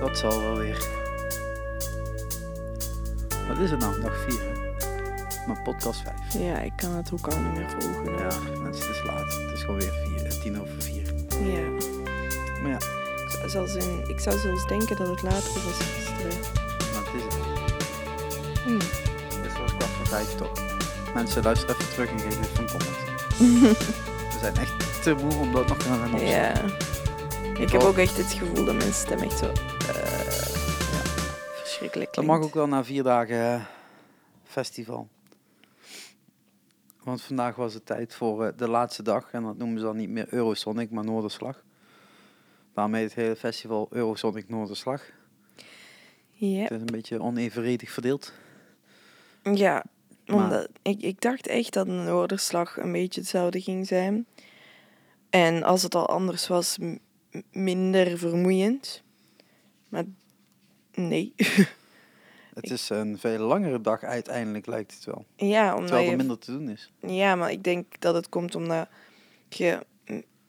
[0.00, 0.86] Dat zal wel weer.
[3.48, 4.00] Wat is het nou?
[4.00, 4.40] Dag 4.
[5.46, 6.42] Maar podcast 5.
[6.44, 8.12] Ja, ik kan het ook al niet meer volgen.
[8.18, 9.18] Ja, mensen, het is laat.
[9.34, 11.02] Het is gewoon weer 4, 10 over 4.
[11.44, 11.68] ja.
[12.62, 12.76] Maar ja,
[13.24, 16.40] Ik zou zelfs in- ik zou zelfs denken dat het later was gisteren.
[16.92, 17.34] maar het is het.
[18.64, 18.72] Hm.
[19.36, 20.52] Het is wel kwart voor 5 toch?
[21.14, 22.96] Mensen, luister even terug en geef even een comment.
[24.32, 26.28] We zijn echt te moe om dat nog te gaan opzoeken.
[26.28, 26.52] ja.
[27.58, 29.46] Ik heb ook echt het gevoel dat mijn stem echt zo...
[29.46, 29.54] eh,
[31.62, 32.26] verschrikkelijk Dat klinkt.
[32.26, 33.66] mag ook wel na vier dagen
[34.44, 35.08] festival.
[37.02, 39.30] Want vandaag was het tijd voor eh, de laatste dag.
[39.32, 41.62] En dat noemen ze dan niet meer Eurosonic, maar Noorderslag.
[42.74, 45.02] Daarmee het hele festival Eurosonic Noorderslag.
[46.32, 46.62] Ja.
[46.62, 48.32] Het is een beetje onevenredig verdeeld.
[49.42, 49.84] Ja,
[50.26, 54.26] Maar- omdat ik, ik dacht echt dat een noorderslag een beetje hetzelfde ging zijn.
[55.30, 56.78] En als het al anders was,
[57.52, 59.02] minder vermoeiend.
[59.88, 60.04] Maar
[60.94, 61.32] nee.
[62.54, 65.24] Het is een veel langere dag uiteindelijk, lijkt het wel.
[65.36, 66.92] ja, omdat Terwijl er minder te doen is.
[67.00, 68.88] ja, maar ik denk dat het komt omdat
[69.48, 69.86] je...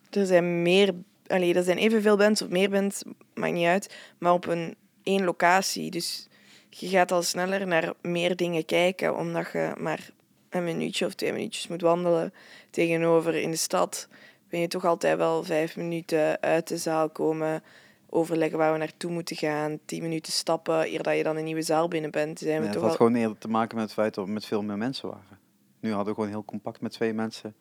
[0.09, 0.93] Er zijn meer...
[1.27, 3.95] Allee, er zijn evenveel bands of meer bands, maakt niet uit.
[4.17, 5.91] Maar op een één locatie.
[5.91, 6.27] Dus
[6.69, 10.09] je gaat al sneller naar meer dingen kijken, omdat je maar
[10.49, 12.33] een minuutje of twee minuutjes moet wandelen.
[12.69, 14.07] Tegenover in de stad
[14.49, 17.63] ben je toch altijd wel vijf minuten uit de zaal komen,
[18.09, 21.61] overleggen waar we naartoe moeten gaan, tien minuten stappen, eer dat je dan een nieuwe
[21.61, 22.39] zaal binnen bent.
[22.39, 22.97] Zijn we het toch had al...
[22.97, 25.39] gewoon eerder te maken met het feit dat we met veel meer mensen waren.
[25.79, 27.55] Nu hadden we gewoon heel compact met twee mensen.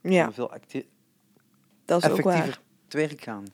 [0.00, 0.88] Ja, Veel acti-
[1.84, 2.60] dat is ook waar.
[2.88, 3.44] te werk gaan.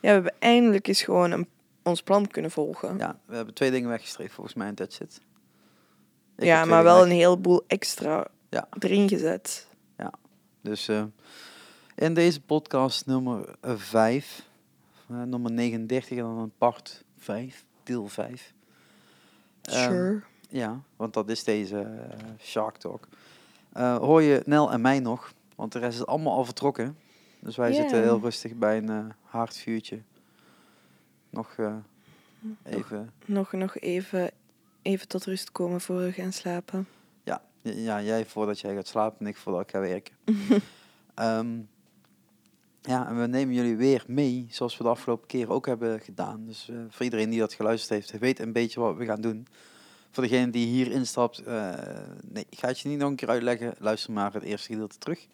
[0.00, 1.48] Ja, we hebben eindelijk eens gewoon een,
[1.82, 2.88] ons plan kunnen volgen.
[2.98, 5.20] Ja, Ja, we hebben twee dingen weggestreept volgens mij en that's it.
[6.36, 8.68] Ik heb twee maar wel weg- een heleboel extra Ja.
[8.78, 9.68] erin gezet.
[10.62, 11.04] Dus eh,
[12.00, 14.48] in deze podcast nummer 5,
[15.06, 18.54] nummer 39 en dan een part 5, deel 5.
[19.62, 20.22] Ehm, Sure.
[20.48, 23.08] Ja, want dat is deze eh, Shark Talk.
[23.72, 26.96] Eh, hoor je Nel en mij nog, want de rest is allemaal al vertrokken.
[27.40, 30.02] Dus wij zitten heel rustig bij een eh haardvuurtje.
[31.30, 31.74] Nog eh,
[32.62, 34.30] even, Nog, nog even,
[34.82, 36.88] even tot rust komen voor we gaan slapen.
[37.22, 40.14] ja, ja, jij voordat jij gaat slapen en ik voordat ik ga werken.
[41.14, 41.58] Ehm,
[42.82, 46.46] ja, en we nemen jullie weer mee, zoals we de afgelopen keer ook hebben gedaan.
[46.46, 49.46] Dus eh, voor iedereen die dat geluisterd heeft, weet een beetje wat we gaan doen.
[50.10, 51.74] Voor degene die hier instapt, eh,
[52.24, 53.74] nee, ik ga het je niet nog een keer uitleggen.
[53.78, 55.26] Luister maar het eerste gedeelte terug.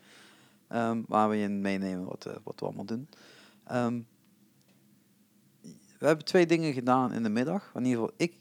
[0.68, 3.08] ehm, waar we je meenemen wat, eh, wat we allemaal doen.
[3.64, 4.00] Ehm,
[5.98, 7.70] we hebben twee dingen gedaan in de middag.
[7.74, 8.34] In ieder geval, ik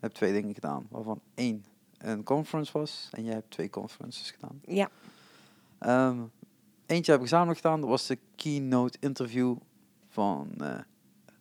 [0.00, 0.86] heb twee dingen gedaan.
[0.90, 1.64] Waarvan één
[1.98, 3.08] een conference was.
[3.12, 4.60] En jij hebt twee conferences gedaan.
[4.66, 4.90] Ja,
[5.78, 6.18] Ehm,
[6.86, 7.80] eentje heb ik gezamenlijk gedaan.
[7.80, 9.56] Dat was de keynote interview
[10.08, 10.78] van, eh,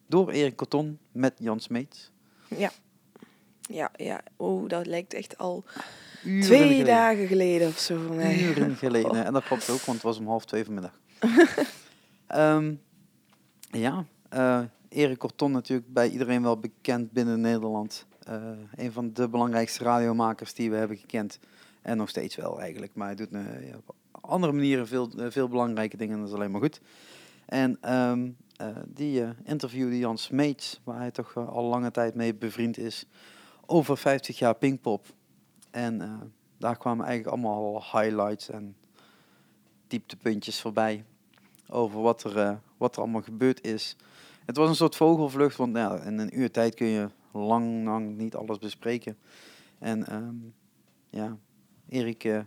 [0.08, 2.12] door Erik Coton met Jan Smeets.
[2.48, 2.72] ja.
[3.70, 4.22] Ja, ja.
[4.38, 5.64] Oh, dat lijkt echt al
[6.24, 6.86] Uren twee geleden.
[6.86, 8.42] dagen geleden of zo voor mij.
[8.44, 9.12] Uren geleden.
[9.12, 9.18] Oh.
[9.18, 11.00] En dat klopt ook, want het was om half twee vanmiddag.
[12.28, 12.74] Ehm,
[13.72, 18.06] ja, eh Erik Corton natuurlijk bij iedereen wel bekend binnen Nederland.
[18.24, 21.40] Eh, een van de belangrijkste radiomakers die we hebben gekend.
[21.82, 22.96] En nog steeds wel eigenlijk.
[22.96, 23.30] Maar hij doet
[23.88, 26.14] op andere manieren veel, eh, veel belangrijke dingen.
[26.14, 26.82] En dat is alleen maar goed.
[27.46, 32.36] En ehm, eh, die eh, interviewde Jan Smeets, waar hij toch al lange tijd mee
[32.36, 33.06] bevriend is.
[33.66, 35.06] Over 50 jaar Pinkpop.
[35.72, 36.22] En
[36.58, 38.76] daar kwamen eigenlijk allemaal al highlights en
[39.88, 41.06] dieptepuntjes voorbij.
[41.70, 43.96] Over wat er, wat er allemaal gebeurd is.
[44.46, 48.18] Het was een soort vogelvlucht, want nou, in een uur tijd kun je lang, lang
[48.18, 49.18] niet alles bespreken.
[49.80, 50.36] En ehm,
[51.10, 51.38] ja,
[51.90, 52.44] Erik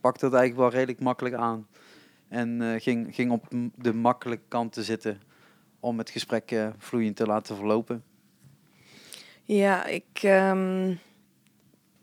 [0.00, 1.66] pakte het eigenlijk wel redelijk makkelijk aan.
[2.28, 5.20] En eh, ging, ging op de makkelijke kant te zitten
[5.80, 8.04] om het gesprek eh, vloeiend te laten verlopen.
[9.44, 10.94] Ja, ik ehm,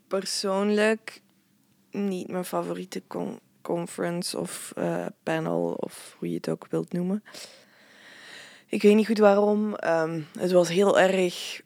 [0.08, 1.22] persoonlijk
[1.90, 7.24] niet mijn favoriete con- conference of eh, panel of hoe je het ook wilt noemen.
[8.66, 9.74] Ik weet niet goed waarom.
[9.74, 11.62] Ehm, het was heel erg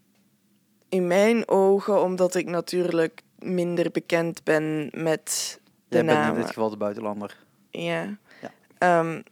[0.88, 5.59] in mijn ogen, omdat ik natuurlijk minder bekend ben met
[5.90, 7.36] Jij bent in dit geval de buitenlander.
[7.70, 8.18] Ja.
[8.42, 8.52] Ja.
[8.78, 9.22] Ehm,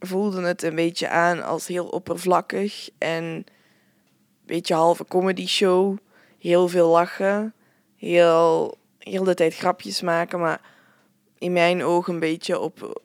[0.00, 3.46] voelde het een beetje aan als heel oppervlakkig en een
[4.46, 5.98] beetje halve comedy show.
[6.38, 7.54] Heel veel lachen,
[7.96, 10.60] heel, heel de tijd grapjes maken, maar
[11.38, 13.02] in mijn ogen een beetje op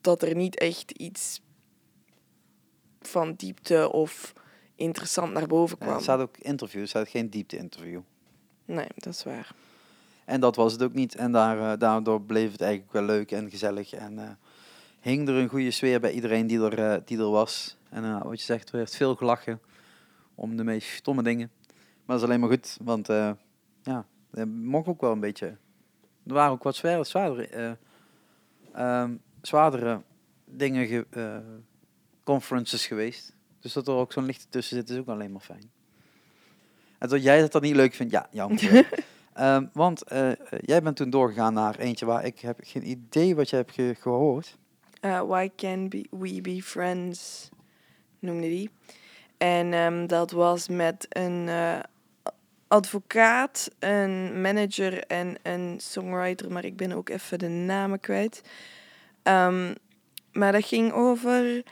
[0.00, 1.40] dat er niet echt iets
[3.00, 4.32] van diepte of
[4.74, 5.96] interessant naar boven Ja, kwam.
[5.96, 8.00] er staat ook interview, er staat geen diepte-interview.
[8.64, 9.54] Nee, dat is waar.
[10.26, 11.14] En dat was het ook niet.
[11.14, 13.92] En daar, eh, daardoor bleef het eigenlijk wel leuk en gezellig.
[13.92, 14.30] En eh,
[15.00, 17.76] hing er een goede sfeer bij iedereen die er, eh, die er was.
[17.90, 19.60] En wat je zegt, er werd veel gelachen.
[20.38, 21.50] om de meest stomme dingen.
[21.70, 23.06] Maar dat is alleen maar goed, want
[23.82, 25.46] ja, er mocht ook wel een beetje...
[26.26, 27.72] Er waren ook wat zwaardere, zwaardere, eh,
[28.72, 30.02] ehm, zwaardere
[30.44, 31.40] dingen, ge-
[32.24, 33.32] conferences geweest.
[33.60, 35.70] Dus dat er ook zo'n licht tussen zit, is ook alleen maar fijn.
[36.98, 38.88] En dat jij dat dan niet leuk vindt, ja, jammer.
[39.36, 40.30] Ehm, want eh,
[40.60, 43.96] jij bent toen doorgegaan naar eentje waar ik heb geen idee wat je hebt ge-
[44.00, 44.56] gehoord.
[45.00, 47.48] Eh, Why Can We Be Friends
[48.18, 48.70] noemde die.
[49.38, 51.78] En ehm, dat was met een eh,
[52.68, 58.42] advocaat, een manager en een songwriter, maar ik ben ook even de namen kwijt.
[59.22, 59.74] Ehm,
[60.32, 61.62] maar dat ging over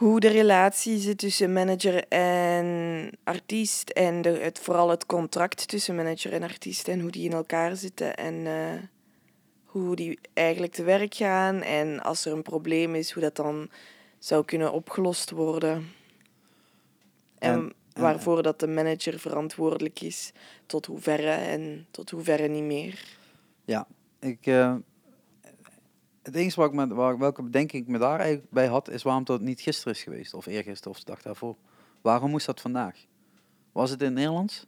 [0.00, 5.94] hoe de relatie zit tussen manager en artiest en de, het, vooral het contract tussen
[5.94, 8.82] manager en artiest en hoe die in elkaar zitten en eh,
[9.64, 13.70] hoe die eigenlijk te werk gaan en als er een probleem is, hoe dat dan
[14.18, 15.74] zou kunnen opgelost worden.
[17.38, 20.32] En, En- en- waarvoor dat de manager verantwoordelijk is,
[20.66, 23.04] tot hoeverre en tot hoeverre niet meer.
[24.20, 24.74] Ik, eh,
[26.30, 29.02] het enige wat ik me, waar, welke bedenking ik me daar eigenlijk bij had, is
[29.02, 31.56] waarom dat niet gisteren is geweest, of eergisteren of de dag daarvoor.
[32.00, 33.06] Waarom moest dat vandaag?
[33.72, 34.66] Was het in het Nederlands?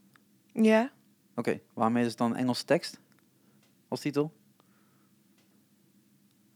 [0.52, 0.90] Ja,
[1.36, 3.00] Oké, waarom is het dan Engelse tekst
[3.88, 4.32] als titel?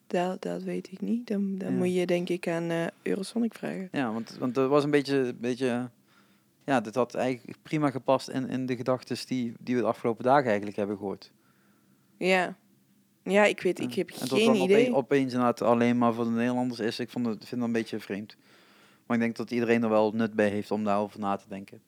[0.07, 1.27] dat, dat weet ik niet.
[1.27, 1.77] Dan, dan Ja.
[1.79, 3.89] moet je denk ik aan eh, Eurosonic vragen.
[3.93, 5.91] Ja, want, want dat was een beetje, een beetje
[6.65, 10.25] ja, dit had eigenlijk prima gepast in, in de gedachten die, die we de afgelopen
[10.25, 11.33] dagen eigenlijk hebben gehoord.
[12.17, 12.57] Ja.
[13.29, 14.63] Ja, ik weet, ik heb En geen idee.
[14.63, 17.73] Opeens, opeens inderdaad alleen maar voor de Nederlanders is, ik vond het, vind dat een
[17.73, 18.37] beetje vreemd.
[19.07, 21.81] Maar ik denk dat iedereen er wel nut bij heeft om daarover na te denken.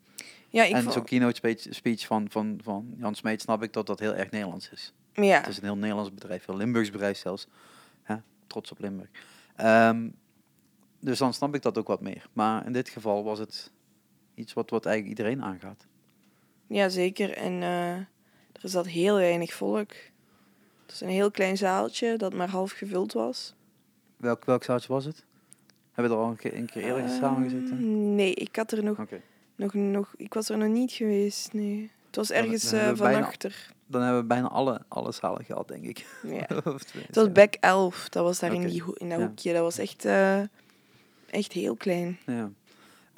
[0.48, 3.72] ja, ik en vond- zo'n keynote speech, speech van, van, van Jan Smeet snap ik
[3.72, 4.92] dat dat heel erg Nederlands is.
[5.12, 5.38] ja.
[5.38, 7.46] Het is een heel Nederlands bedrijf, heel Limburgs bedrijf zelfs.
[8.08, 9.08] Ja, trots op Limburg.
[9.56, 10.08] Ehm,
[11.00, 12.26] dus dan snap ik dat ook wat meer.
[12.32, 13.72] Maar in dit geval was het
[14.34, 15.86] iets wat, wat eigenlijk iedereen aangaat.
[16.66, 17.32] ja, zeker.
[17.32, 17.92] En eh,
[18.52, 19.92] er zat heel weinig volk.
[20.88, 23.54] Het is een heel klein zaaltje dat maar half gevuld was.
[24.16, 25.24] Welk, welk zaaltje was het?
[25.92, 27.78] Hebben we er al een keer, een keer eerder samen gezeten?
[27.78, 28.98] Ehm, Nee, ik had er nog,
[29.56, 30.14] nog, nog...
[30.16, 31.90] Ik was er nog niet geweest, nee.
[32.06, 33.70] Het was ergens eh van achter.
[33.86, 36.06] Dan hebben we bijna alle, alle zalen gehad, denk ik.
[36.22, 36.46] Ja.
[37.06, 37.32] Het was.
[37.32, 39.26] Back 11, dat was daar in, die, in dat ja.
[39.26, 39.52] hoekje.
[39.52, 40.40] Dat was echt, eh,
[41.30, 42.18] echt heel klein.
[42.26, 42.50] Ja.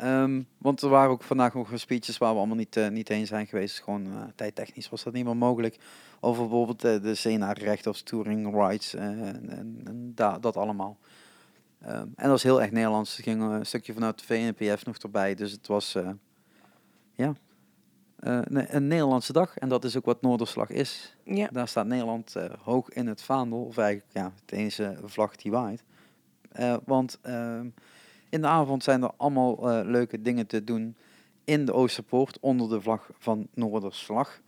[0.00, 3.26] Ehm, want er waren ook vandaag nog speeches waar we allemaal niet, eh, niet heen
[3.26, 3.82] zijn geweest.
[3.82, 5.78] Gewoon eh, tijdtechnisch was dat niet meer mogelijk.
[6.20, 10.98] Over bijvoorbeeld eh, de CNA-rechten of touring rights en, en, en da- dat allemaal.
[11.80, 13.16] Ehm, en dat was heel erg Nederlands.
[13.16, 15.34] Er ging een stukje vanuit de VNPF nog erbij.
[15.34, 15.96] Dus het was
[17.14, 17.34] ja,
[18.48, 19.58] nee, een Nederlandse dag.
[19.58, 21.16] En dat is ook wat Noorderslag is.
[21.24, 23.64] Ja, Daar staat Nederland hoog in het vaandel.
[23.64, 25.82] Of eigenlijk ja, de enige vlag die waait.
[26.84, 27.66] Want ehm,
[28.30, 30.96] in de avond zijn er allemaal eh, leuke dingen te doen
[31.44, 34.40] in de Oosterpoort onder de vlag van Noorderslag.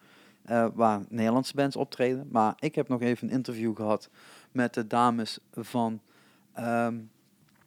[0.44, 2.28] eh, waar Nederlandse bands optreden.
[2.30, 4.10] Maar ik heb nog even een interview gehad
[4.52, 6.00] met de dames van...
[6.52, 6.96] ehm,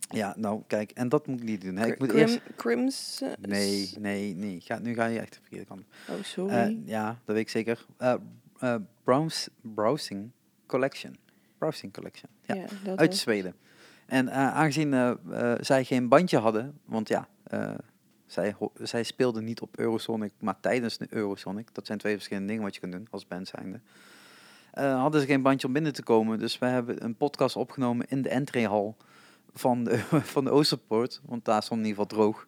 [0.10, 1.76] ja, nou kijk, en dat moet ik niet doen.
[1.76, 1.86] Hè.
[1.88, 2.40] Ik moet Crim, eerst...
[2.56, 3.22] Crims...
[3.22, 4.62] eh, Nee, nee, nee.
[4.62, 5.82] Ga, nu ga je echt de verkeerde kant.
[6.10, 6.80] Oh, sorry.
[6.86, 7.86] ja, dat weet ik zeker.
[9.04, 10.32] Browns, browsing
[10.66, 11.18] Collection.
[11.58, 12.30] Browsing Collection.
[12.42, 12.66] Ja,
[12.96, 13.56] uit Zweden.
[14.06, 17.28] En eh, aangezien eh, eh, zij geen bandje hadden, want ja,
[18.26, 21.68] zij, zij speelden niet op Eurosonic, maar tijdens de Eurosonic.
[21.74, 23.80] Dat zijn twee verschillende dingen wat je kunt doen als band zijnde.
[24.74, 26.40] Hadden ze geen bandje om binnen te komen.
[26.40, 28.98] Dus wij hebben een podcast opgenomen in de entreehal
[29.54, 29.98] van de,
[30.34, 31.22] van de Oosterpoort.
[31.26, 32.48] Want daar stond in ieder geval droog.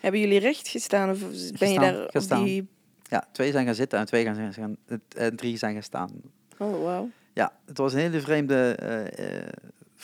[0.00, 1.18] Hebben jullie recht gestaan of
[1.58, 2.40] ben je daar gestaan.
[2.40, 2.68] op die...
[3.02, 4.76] Ja, twee zijn gaan zitten en twee gaan, gaan,
[5.16, 6.10] en drie zijn gaan staan.
[6.58, 7.10] Oh, wauw.
[7.32, 8.76] Ja, het was een hele vreemde,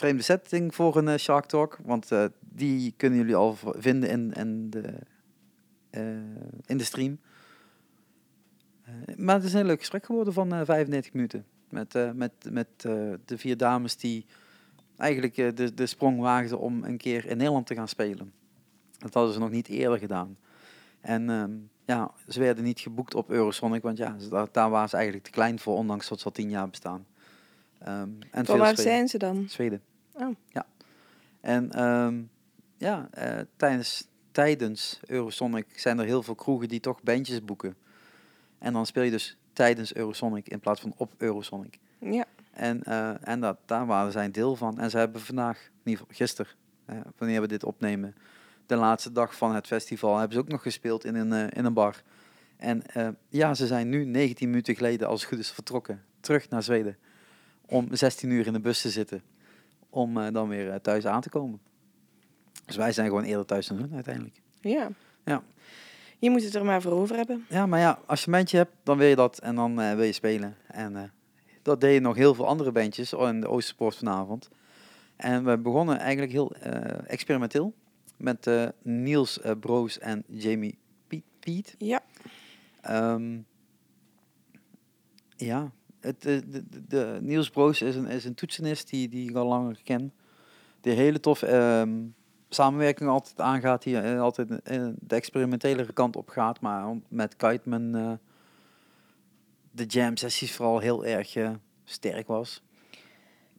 [0.01, 1.77] vreemde setting voor een eh, Shark Talk.
[1.83, 4.93] Want eh, die kunnen jullie al vinden in, in, de,
[5.89, 6.01] eh,
[6.65, 7.19] in de stream.
[9.15, 11.45] Maar het is een heel leuk gesprek geworden van eh 95 minuten.
[11.69, 12.67] Met, met, met
[13.25, 14.25] de vier dames die
[14.97, 18.33] eigenlijk de, de sprong waagden om een keer in Nederland te gaan spelen.
[18.97, 20.37] Dat hadden ze nog niet eerder gedaan.
[21.01, 21.51] En ehm,
[21.85, 25.31] ja, ze werden niet geboekt op Eurosonic, want ja, daar, daar waren ze eigenlijk te
[25.31, 27.05] klein voor, ondanks dat ze al tien jaar bestaan.
[27.79, 28.75] Ehm, en waar spelen.
[28.75, 29.45] zijn ze dan?
[29.49, 29.81] Zweden.
[30.13, 30.35] Oh.
[30.47, 30.65] Ja.
[31.41, 32.21] En ehm,
[32.77, 37.75] ja, eh, tijdens, tijdens Eurosonic zijn er heel veel kroegen die toch bandjes boeken.
[38.57, 41.79] En dan speel je dus tijdens Eurosonic in plaats van op Eurosonic.
[41.99, 44.79] Ja, En, eh, en dat, daar waren zij een deel van.
[44.79, 46.51] En ze hebben vandaag, in ieder geval gisteren,
[46.85, 48.15] eh, wanneer we dit opnemen,
[48.65, 51.73] de laatste dag van het festival, hebben ze ook nog gespeeld in een, in een
[51.73, 52.01] bar.
[52.57, 52.83] En
[53.29, 56.03] ja, ze zijn nu 19 minuten geleden, als het goed is, vertrokken.
[56.19, 56.97] Terug naar Zweden.
[57.65, 59.23] Om 16 uur in de bus te zitten.
[59.91, 61.59] Om eh, dan weer eh, thuis aan te komen.
[62.65, 64.41] Dus wij zijn gewoon eerder thuis dan hun uiteindelijk.
[64.61, 64.89] ja.
[65.25, 65.43] Ja.
[66.19, 67.45] Je moet het er maar voor over hebben.
[67.49, 69.95] Ja, maar ja, als je een bandje hebt, dan wil je dat en dan eh,
[69.95, 70.55] wil je spelen.
[70.67, 71.11] En
[71.61, 74.49] dat deden nog heel veel andere bandjes in de Oosterpoort vanavond.
[75.15, 76.51] En we begonnen eigenlijk heel
[77.07, 77.73] experimenteel
[78.17, 78.49] met
[78.81, 81.23] Niels Broos en Jamie Piet.
[81.39, 81.75] Piet.
[81.77, 82.03] Ja.
[82.81, 83.39] Ehm,
[85.35, 89.35] ja, het, eh, de, de, Niels Broos is een, is een toetsenist die, die ik
[89.35, 90.13] al langer ken.
[90.81, 91.89] Die hele tof ehm,
[92.53, 94.47] samenwerking altijd aangaat, die eh, altijd
[94.99, 96.61] de experimentele kant op gaat.
[96.61, 98.11] Maar met Kiteman eh,
[99.71, 101.51] de jam sessies vooral heel erg eh,
[101.83, 102.61] sterk was.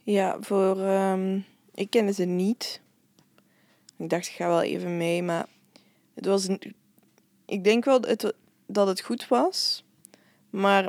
[0.03, 0.81] Ja, voor...
[0.81, 1.41] ehm,
[1.75, 2.81] ik kende ze niet.
[3.97, 5.47] Ik dacht, ik ga wel even mee, maar...
[6.15, 6.49] Het was...
[6.49, 6.75] Een,
[7.47, 8.35] ik denk wel het,
[8.67, 9.85] dat het goed was,
[10.51, 10.89] maar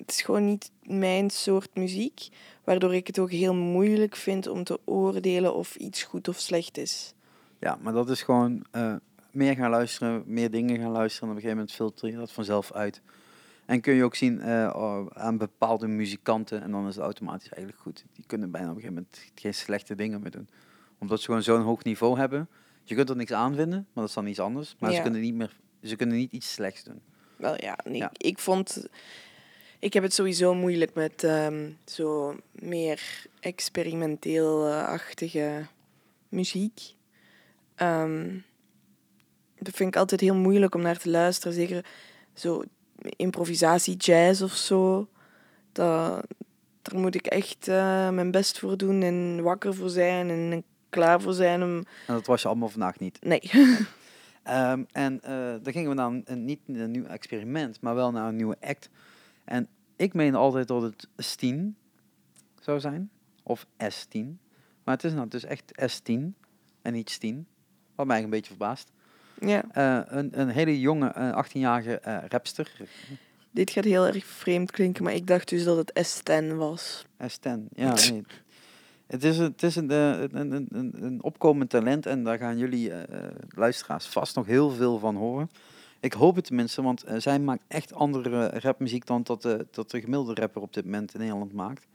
[0.00, 2.28] het is gewoon niet mijn soort muziek,
[2.64, 6.78] waardoor ik het ook heel moeilijk vind om te oordelen of iets goed of slecht
[6.78, 7.14] is.
[7.58, 8.94] Ja, maar dat is gewoon eh,
[9.30, 11.28] meer gaan luisteren, meer dingen gaan luisteren.
[11.28, 13.02] En op een gegeven moment filter je dat vanzelf uit.
[13.66, 17.48] En kun je ook zien eh, oh, aan bepaalde muzikanten, en dan is het automatisch
[17.48, 18.04] eigenlijk goed.
[18.12, 20.48] Die kunnen bijna op een gegeven moment geen slechte dingen meer doen.
[20.98, 22.48] Omdat ze gewoon zo'n hoog niveau hebben.
[22.84, 24.76] Je kunt er niks aan vinden, maar dat is dan iets anders.
[24.78, 27.00] Maar ze, kunnen niet meer, ze kunnen niet iets slechts doen.
[27.36, 28.10] Wel ja, nee, Ja.
[28.16, 28.88] ik vond...
[29.80, 35.66] Ik heb het sowieso moeilijk met ehm, zo meer experimenteel-achtige
[36.28, 36.80] muziek.
[37.74, 38.28] Ehm,
[39.58, 41.54] dat vind ik altijd heel moeilijk om naar te luisteren.
[41.54, 41.84] Zeker
[42.34, 42.62] zo
[43.16, 45.08] improvisatie, jazz of zo.
[45.72, 46.22] Dat,
[46.82, 51.20] daar moet ik echt eh, mijn best voor doen en wakker voor zijn en klaar
[51.20, 51.76] voor zijn om...
[51.76, 51.84] En
[52.14, 53.18] dat was je allemaal vandaag niet.
[53.22, 53.50] Nee.
[54.42, 58.10] Ehm, en eh dan gingen we naar een, een- niet een nieuw experiment, maar wel
[58.10, 58.88] naar een nieuwe act.
[59.50, 61.56] En ik meen altijd dat het S10
[62.60, 63.10] zou zijn,
[63.42, 64.26] of S10.
[64.84, 66.12] Maar het is nou dus echt S10
[66.82, 67.46] en niet 10.
[67.94, 68.90] Wat mij een beetje verbaast.
[69.40, 72.72] ja, Eh, een, een hele jonge, eh, 18-jarige eh, rapster,
[73.50, 77.04] dit gaat heel erg vreemd klinken, maar ik dacht dus dat het S10 was.
[77.22, 77.60] S10.
[77.74, 78.22] Ja, nee.
[79.06, 80.68] Het is, een- het is een, een, een,
[81.04, 82.92] een, opkomend talent en daar gaan jullie
[83.48, 85.50] luisteraars vast nog heel veel van horen.
[86.00, 89.90] Ik hoop het tenminste, want eh, zij maakt echt andere rapmuziek dan dat, de dat
[89.90, 91.86] de gemiddelde rapper op dit moment in Nederland maakt.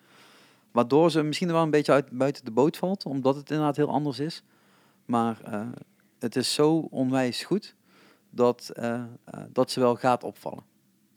[0.71, 3.89] Waardoor ze misschien wel een beetje uit, buiten de boot valt, omdat het inderdaad heel
[3.89, 4.43] anders is.
[5.05, 5.67] Maar eh,
[6.19, 7.75] het is zo onwijs goed
[8.29, 9.05] dat, eh, eh,
[9.49, 10.63] dat ze wel gaat opvallen.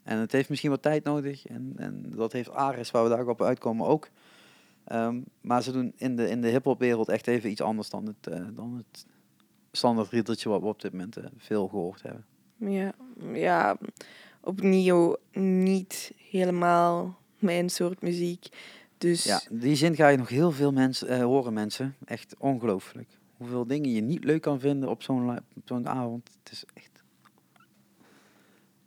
[0.03, 1.45] En het heeft misschien wat tijd nodig.
[1.47, 4.09] En, en dat heeft Ares, waar we daar ook op uitkomen, ook.
[4.89, 8.05] Ehm, maar ze doen in de, in de hip-hop wereld echt even iets anders dan
[8.05, 9.05] het, eh, dan het
[9.71, 12.25] standaard riedeltje wat we op dit moment eh, veel gehoord hebben.
[12.59, 12.93] Ja,
[13.33, 13.77] ja,
[14.41, 18.47] opnieuw niet helemaal mijn soort muziek.
[18.97, 21.95] Dus Ja, in die zin ga je nog heel veel mensen eh, horen, mensen.
[22.05, 23.07] Echt ongelooflijk.
[23.37, 26.29] Hoeveel dingen je niet leuk kan vinden op zo'n zo'n avond.
[26.43, 27.03] Het is echt.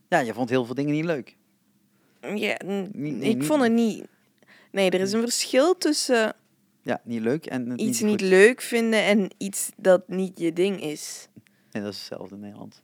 [0.09, 1.37] Ja, je vond heel veel dingen niet leuk.
[2.21, 2.87] ja, nee,
[3.31, 4.05] ik niet- vond het niet.
[4.71, 6.35] Nee, er is een verschil tussen
[6.83, 11.29] Ja, niet leuk en iets niet, leuk vinden en iets dat niet je ding is.
[11.73, 12.83] Nee, dat is hetzelfde in Nederland.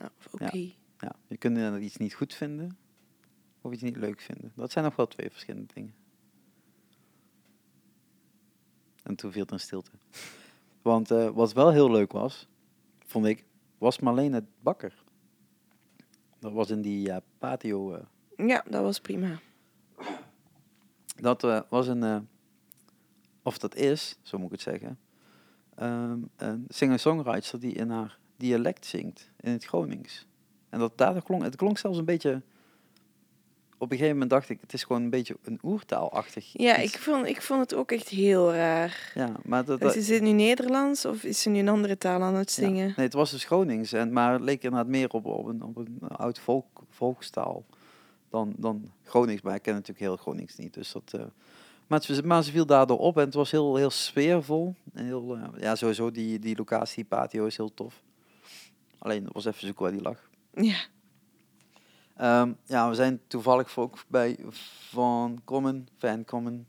[0.00, 0.56] Ja, Oké.
[0.98, 2.76] Ja, je kunt inderdaad iets niet goed vinden
[3.60, 4.52] of iets niet leuk vinden.
[4.54, 5.94] Dat zijn nog wel twee verschillende dingen.
[9.02, 9.90] En toen viel er een stilte.
[10.82, 12.48] Want eh, wat wel heel leuk was,
[13.06, 13.44] vond ik,
[13.78, 15.02] was Marlene Bakker.
[16.38, 17.94] Dat was in die eh, patio.
[17.94, 19.40] eh, Ja, dat was prima.
[21.16, 22.28] dat was een,
[23.42, 24.98] of dat is, zo moet ik het zeggen,
[25.74, 30.26] ehm, een singer-songwriter die in haar dialect zingt, in het Gronings.
[30.68, 32.42] En dat daar klonk, het klonk zelfs een beetje,
[33.78, 36.50] op een gegeven moment dacht ik, het is gewoon een beetje een oertaalachtig.
[36.52, 36.92] Ja, iets.
[36.94, 39.12] ik vond, ik vond het ook echt heel raar.
[39.14, 41.98] Ja, maar dat, Dus dat- is het nu Nederlands of is ze nu een andere
[41.98, 42.62] taal aan het ja.
[42.64, 42.86] zingen?
[42.96, 45.76] Nee, het was dus Gronings, en, maar het leek inderdaad meer op, op, een, op
[45.76, 47.64] een oud volk, volkstaal
[48.30, 49.42] dan, dan Gronings.
[49.42, 51.12] Maar ik ken natuurlijk heel Gronings niet, dus dat...
[51.14, 51.20] eh,
[51.86, 54.74] maar, het, maar ze viel daardoor op en het was heel, heel sfeervol.
[54.94, 58.02] En heel, eh, ja, sowieso die, die locatie, die patio is heel tof.
[59.00, 60.30] Alleen, het was even zoeken waar die lag.
[60.54, 60.78] Ja.
[62.16, 64.38] Ehm, ja, we zijn toevallig ook bij
[64.90, 66.66] Van Common, Van Common,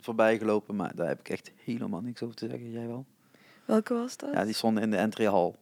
[0.00, 0.76] voorbij gelopen.
[0.76, 2.70] Maar daar heb ik echt helemaal niks over te zeggen.
[2.70, 3.04] Jij wel?
[3.64, 4.32] Welke was dat?
[4.32, 5.56] Ja, die stonden in de entryhal.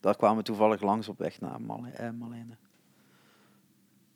[0.00, 2.56] Daar kwamen we toevallig langs op weg naar eh, Marlene.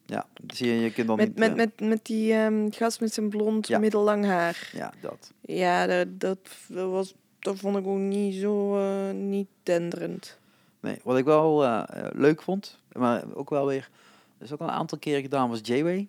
[0.07, 1.39] Ja, zie je, je kunt dan met, niet...
[1.39, 3.79] met, eh, met, met die ehm, gast met zijn blond, Ja.
[3.79, 4.71] middellang haar.
[4.73, 5.33] Ja, dat.
[5.41, 6.39] Ja, dat, dat,
[6.69, 10.39] dat was, dat vond ik ook niet zo eh, niet denderend.
[10.81, 13.91] Nee, wat ik wel eh, eh, leuk vond, maar ook wel weer,
[14.39, 16.09] dat is ook al een aantal keren gedaan, was J-Way.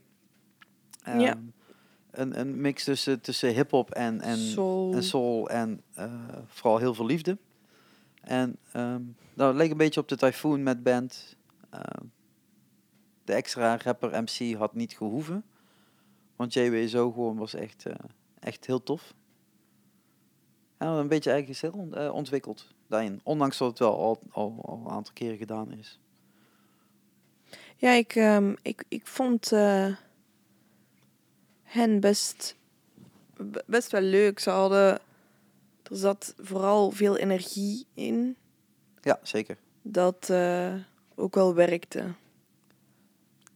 [1.06, 1.14] Ja.
[1.14, 1.38] Ehm,
[2.12, 4.94] Een, een mix tussen, tussen hip-hop en, en Soul.
[4.94, 6.12] en soul en eh,
[6.48, 7.38] vooral heel veel liefde.
[8.22, 9.02] En ehm
[9.34, 11.36] dat leek een beetje op de Typhoon met band.
[11.70, 12.04] Ehm,
[13.24, 15.44] de extra rapper MC had niet gehoeven.
[16.36, 17.86] Want JW zo gewoon was echt,
[18.40, 19.14] echt heel tof.
[20.78, 23.20] En een beetje eigen stijl eh, ontwikkeld daarin.
[23.24, 26.00] Ondanks dat het wel al, al, al een aantal keren gedaan is.
[27.76, 29.96] Ja, ik, ehm, ik, ik vond eh,
[31.64, 32.56] hen best,
[33.66, 34.40] best wel leuk.
[34.40, 35.00] Ze hadden,
[35.84, 38.36] er zat vooral veel energie in.
[39.02, 39.58] Ja, zeker.
[39.82, 40.74] Dat eh,
[41.16, 42.06] ook wel werkte.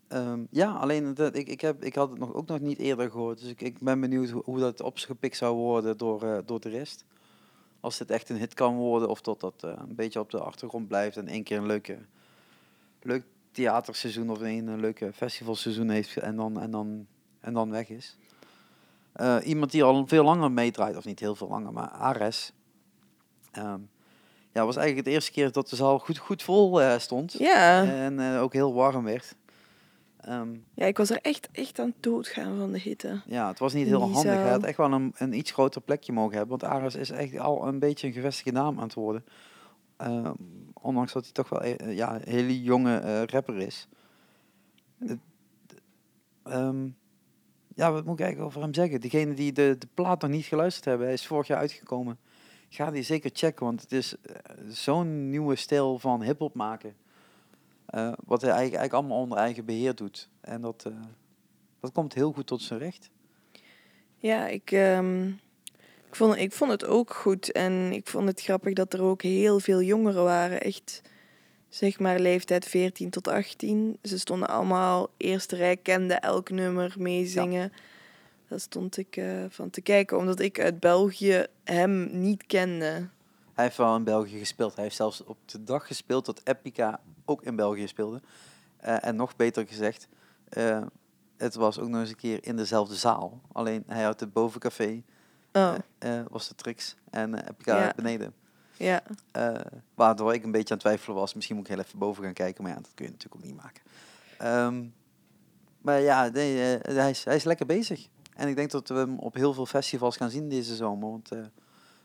[0.07, 3.11] Ehm, ja, alleen dat, ik, ik, heb, ik had het nog, ook nog niet eerder
[3.11, 3.39] gehoord.
[3.39, 7.05] Dus ik, ik ben benieuwd hoe, hoe dat opgepikt zou worden door, door de rest.
[7.81, 10.39] Als dit echt een hit kan worden of dat dat eh, een beetje op de
[10.39, 11.97] achtergrond blijft en één keer een leuke,
[13.01, 17.07] leuk theaterseizoen of een, een leuke festivalseizoen heeft en dan, en dan,
[17.39, 18.17] en dan weg is.
[19.13, 22.53] Eh, iemand die al veel langer meedraait, of niet heel veel langer, maar Ares.
[23.51, 23.79] Ehm,
[24.51, 27.35] ja, was eigenlijk de eerste keer dat de zaal goed, goed vol eh, stond.
[27.37, 29.35] Ja, En ook heel warm werd.
[30.21, 33.21] Ehm, ja, ik was er echt, echt aan het doodgaan van de hitte.
[33.25, 34.23] ja, het was niet heel handig.
[34.23, 36.59] Hij had echt wel een, een iets groter plekje mogen hebben.
[36.59, 39.25] Want Ares is echt al een beetje een gevestigde naam aan het worden.
[39.97, 40.33] Ehm,
[40.73, 43.87] ondanks dat hij toch wel eh, ja, een hele jonge eh, rapper is.
[46.43, 46.87] Ehm,
[47.75, 49.01] ja, wat moet ik eigenlijk over hem zeggen?
[49.01, 52.17] Degene die de, de plaat nog niet geluisterd hebben, hij is vorig jaar uitgekomen.
[52.69, 54.35] Ga die zeker checken, want het is eh,
[54.67, 56.95] zo'n nieuwe stijl van hip-hop maken.
[57.91, 60.29] Eh, wat hij eigenlijk, eigenlijk allemaal onder eigen beheer doet.
[60.41, 60.93] En dat, eh,
[61.79, 63.09] dat komt heel goed tot zijn recht.
[64.17, 65.27] Ja, ik, ehm,
[66.07, 67.51] ik, vond, ik vond het ook goed.
[67.51, 70.61] En ik vond het grappig dat er ook heel veel jongeren waren.
[70.61, 71.01] Echt,
[71.69, 73.97] zeg maar, leeftijd 14 tot 18.
[74.03, 77.71] Ze stonden allemaal eerste rij, kenden elk nummer, meezingen.
[78.47, 83.09] Daar stond ik eh, van te kijken, omdat ik uit België hem niet kende.
[83.53, 84.75] Hij heeft wel in België gespeeld.
[84.75, 86.99] Hij heeft zelfs op de dag gespeeld dat Epica
[87.31, 88.21] ook in België speelde.
[88.77, 90.07] Eh, en nog beter gezegd,
[90.49, 90.81] eh,
[91.37, 93.41] het was ook nog eens een keer in dezelfde zaal.
[93.51, 95.03] Alleen hij had het bovencafé,
[95.53, 97.93] Oh, eh, was de Trix, en eh, Epica Ja.
[97.95, 98.33] beneden.
[98.77, 99.01] ja.
[99.95, 101.33] Waardoor ik een beetje aan het twijfelen was.
[101.33, 103.47] Misschien moet ik heel even boven gaan kijken, maar ja, dat kun je natuurlijk ook
[103.51, 103.83] niet maken.
[104.37, 104.85] Ehm,
[105.81, 108.07] maar ja, nee, hij, is, hij is lekker bezig.
[108.35, 111.09] En ik denk dat we hem op heel veel festivals gaan zien deze zomer.
[111.09, 111.29] Want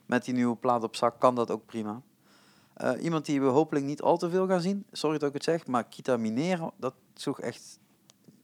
[0.06, 2.00] met die nieuwe plaat op zak kan dat ook prima.
[2.76, 5.44] Eh, iemand die we hopelijk niet al te veel gaan zien, sorry dat ik het
[5.44, 7.78] zeg, maar Kita Minero, dat zoekt echt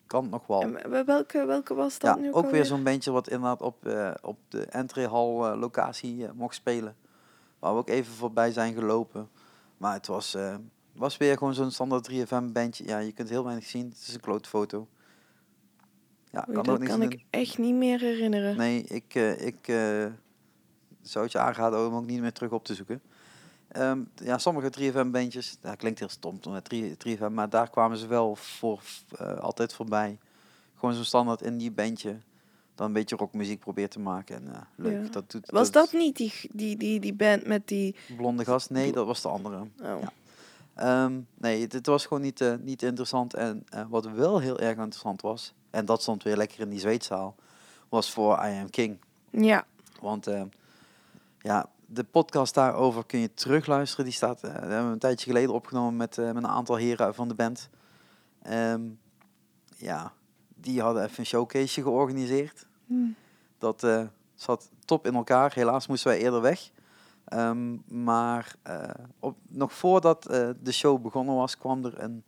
[0.06, 0.62] kant nog wel.
[0.62, 3.86] En wel- welke, welke was dat Ja, nu ook weer zo'n bandje wat inderdaad op,
[3.86, 6.96] eh, op de entryhal eh, locatie mocht spelen.
[7.58, 9.28] Waar we ook even voorbij zijn gelopen.
[9.76, 10.36] Maar het was,
[10.92, 12.84] was weer gewoon zo'n standaard 3FM bandje.
[12.86, 13.88] Ja, je kunt heel weinig zien.
[13.88, 14.88] Het is een klote foto.
[16.30, 18.56] Ja, Oei, kan ook dat kan ik echt niet meer herinneren.
[18.56, 19.66] Nee, ik, ik
[21.02, 23.02] zou het je aanraden om ook niet meer terug op te zoeken.
[23.72, 28.06] Ehm, ja, sommige 3FM-bandjes, dat klinkt heel stom, met 3, 3FM, maar daar kwamen ze
[28.06, 28.80] wel voor,
[29.18, 30.18] eh, altijd voorbij.
[30.76, 32.16] Gewoon zo'n standaard in die bandje,
[32.74, 34.36] dan een beetje rockmuziek probeert te maken.
[34.36, 35.10] En, ja, leuk, Ja.
[35.10, 37.96] dat doet Was dat niet die, die, die, die band met die...
[38.16, 38.70] Blonde gast?
[38.70, 39.58] Nee, dat was de andere.
[39.60, 39.68] Oh.
[40.00, 40.12] Ja.
[40.74, 43.34] Ehm, nee, het, het was gewoon niet, eh, niet interessant.
[43.34, 46.80] En eh, wat wel heel erg interessant was, en dat stond weer lekker in die
[46.80, 47.34] zweetzaal,
[47.88, 48.98] was voor I Am King.
[49.30, 49.64] Ja,
[50.00, 50.42] Want eh,
[51.38, 54.04] ja, de podcast daarover kun je terugluisteren.
[54.04, 57.14] Die staat, die hebben we een tijdje geleden opgenomen met, eh, met een aantal heren
[57.14, 57.68] van de band.
[58.42, 58.80] Ehm,
[59.76, 60.12] ja,
[60.54, 62.66] die hadden even een showcase georganiseerd.
[62.86, 62.94] Hm.
[63.58, 65.52] Dat eh, zat top in elkaar.
[65.54, 66.70] Helaas moesten wij eerder weg.
[67.24, 68.54] Ehm, maar
[69.18, 70.22] op, nog voordat
[70.62, 72.24] de show begonnen was, kwam er een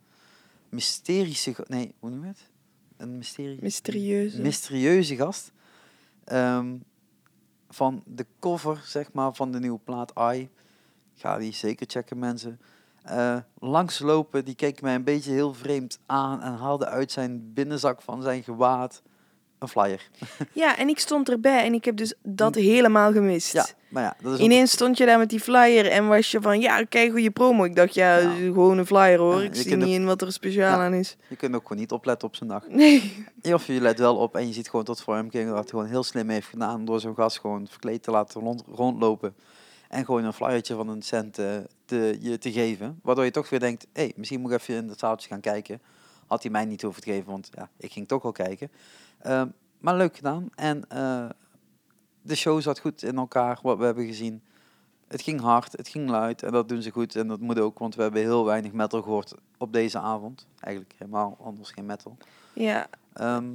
[0.69, 1.55] mysterische...
[1.67, 2.49] Nee, hoe noem je het?
[2.97, 3.57] Een mysterie...
[3.61, 4.41] mysterieuze.
[4.41, 5.51] mysterieuze gast.
[6.23, 6.75] Ehm,
[7.75, 10.49] van de cover, zeg maar, van de nieuwe plaat I.
[11.13, 12.59] Ga die zeker checken, mensen.
[13.03, 18.01] Eh, langslopen, die keek mij een beetje heel vreemd aan en haalde uit zijn binnenzak
[18.01, 19.01] van zijn gewaad
[19.65, 20.09] een flyer.
[20.53, 23.53] Ja, en ik stond erbij en ik heb dus dat helemaal gemist.
[23.53, 26.31] Ja, maar ja, dat is ook- Ineens stond je daar met die flyer en was
[26.31, 27.63] je van, ja, kijk goede promo.
[27.63, 28.29] Ik dacht, ja, Ja.
[28.35, 29.43] gewoon een flyer hoor.
[29.43, 31.15] Ik zie niet ook- in wat er speciaal aan is.
[31.27, 32.67] je kunt ook gewoon niet opletten op zijn dag.
[32.67, 33.25] Nee.
[33.53, 35.69] Of je let wel op en je ziet gewoon tot voor hem King dat het
[35.69, 39.35] gewoon heel slim heeft gedaan door zo'n gast gewoon verkleed te laten rond, rondlopen.
[39.89, 41.45] En gewoon een flyertje van een cent eh,
[41.85, 42.99] te, je te geven.
[43.03, 45.39] Waardoor je toch weer denkt, hé, hey, misschien moet ik even in het zaaltje gaan
[45.39, 45.81] kijken.
[46.25, 48.71] Had hij mij niet hoeven te geven, want ja, ik ging toch wel kijken.
[49.21, 49.47] Ehm,
[49.79, 50.49] maar leuk gedaan.
[50.55, 51.29] En eh,
[52.21, 54.41] de show zat goed in elkaar, wat we hebben gezien.
[55.07, 57.15] Het ging hard, het ging luid en dat doen ze goed.
[57.15, 60.47] En dat moet ook, want we hebben heel weinig metal gehoord op deze avond.
[60.59, 62.17] Eigenlijk helemaal anders geen metal.
[62.53, 63.45] Ja, Ehm,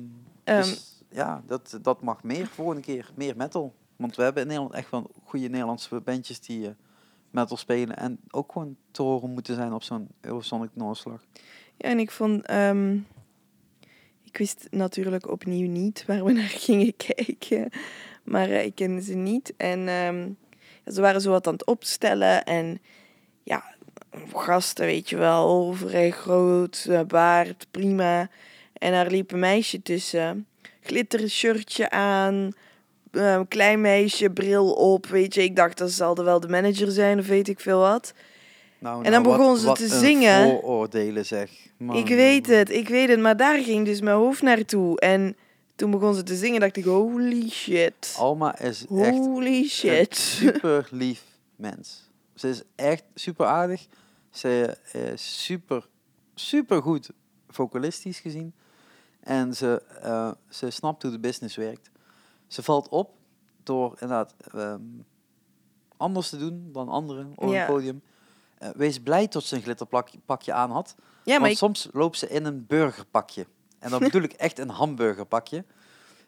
[0.44, 0.56] Ehm.
[0.62, 3.10] dus ja, dat, dat mag meer volgende keer.
[3.14, 3.74] Meer metal.
[3.96, 6.72] Want we hebben in Nederland echt wel goede Nederlandse bandjes die eh,
[7.30, 11.24] metal spelen en ook gewoon te horen moeten zijn op zo'n Eurosonic Noorslag.
[11.80, 12.46] Ja, en ik vond...
[12.46, 12.94] ehm,
[14.24, 17.70] ik wist natuurlijk opnieuw niet waar we naar gingen kijken.
[18.24, 19.52] Maar eh, ik kende ze niet.
[19.56, 20.28] En ehm,
[20.94, 22.44] ze waren zo wat aan het opstellen.
[22.44, 22.80] En
[23.42, 23.64] ja,
[24.34, 25.72] gasten, weet je wel.
[25.72, 28.28] Vrij groot, eh, baard, prima.
[28.72, 30.46] En daar liep een meisje tussen.
[30.80, 32.52] Glittershirtje aan.
[33.10, 35.06] eh, klein meisje, bril op.
[35.06, 38.14] Weet je, ik dacht dat zal wel de manager zijn of weet ik veel wat.
[38.80, 40.44] Nou, En dan nou, begon wat- ze te zingen.
[40.50, 41.50] vooroordelen zeg.
[41.76, 45.00] Man, Ik weet het, ik weet het, maar daar ging dus mijn hoofd naartoe.
[45.00, 45.36] En
[45.74, 48.14] toen begon ze te zingen, dacht ik, holy shit.
[48.18, 50.16] Alma is echt Holy een shit.
[50.16, 51.22] super lief
[51.56, 52.10] mens.
[52.34, 53.86] Ze is echt super aardig.
[54.30, 54.76] Ze
[55.12, 55.86] is super,
[56.34, 57.10] super goed
[57.48, 58.52] vocalistisch gezien.
[59.20, 61.90] En ze, eh, ze snapt hoe de business werkt.
[62.46, 63.10] Ze valt op
[63.62, 64.80] door inderdaad ehm,
[65.96, 67.60] anders te doen dan anderen op Ja.
[67.60, 68.02] een podium.
[68.60, 70.94] Eh, wees blij tot ze een glitterpakje aan had.
[70.98, 73.46] Ja, maar Want ik, soms loopt ze in een burgerpakje.
[73.78, 75.64] En dan bedoel ik echt een hamburgerpakje.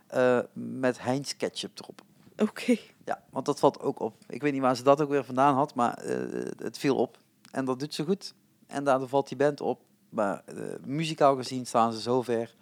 [0.06, 2.00] eh, met Heinz ketchup erop.
[2.38, 2.76] oké.
[3.04, 4.14] Ja, want dat valt ook op.
[4.28, 7.18] Ik weet niet waar ze dat ook weer vandaan had, maar eh, het viel op.
[7.50, 8.34] En dat doet ze goed.
[8.66, 9.80] En daardoor valt die band op.
[10.08, 10.44] Maar
[10.86, 12.54] muzikaal gezien staan ze zover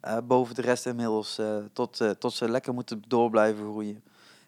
[0.00, 1.40] eh, boven de rest inmiddels.
[1.72, 4.02] tot, tot ze lekker moeten door blijven groeien.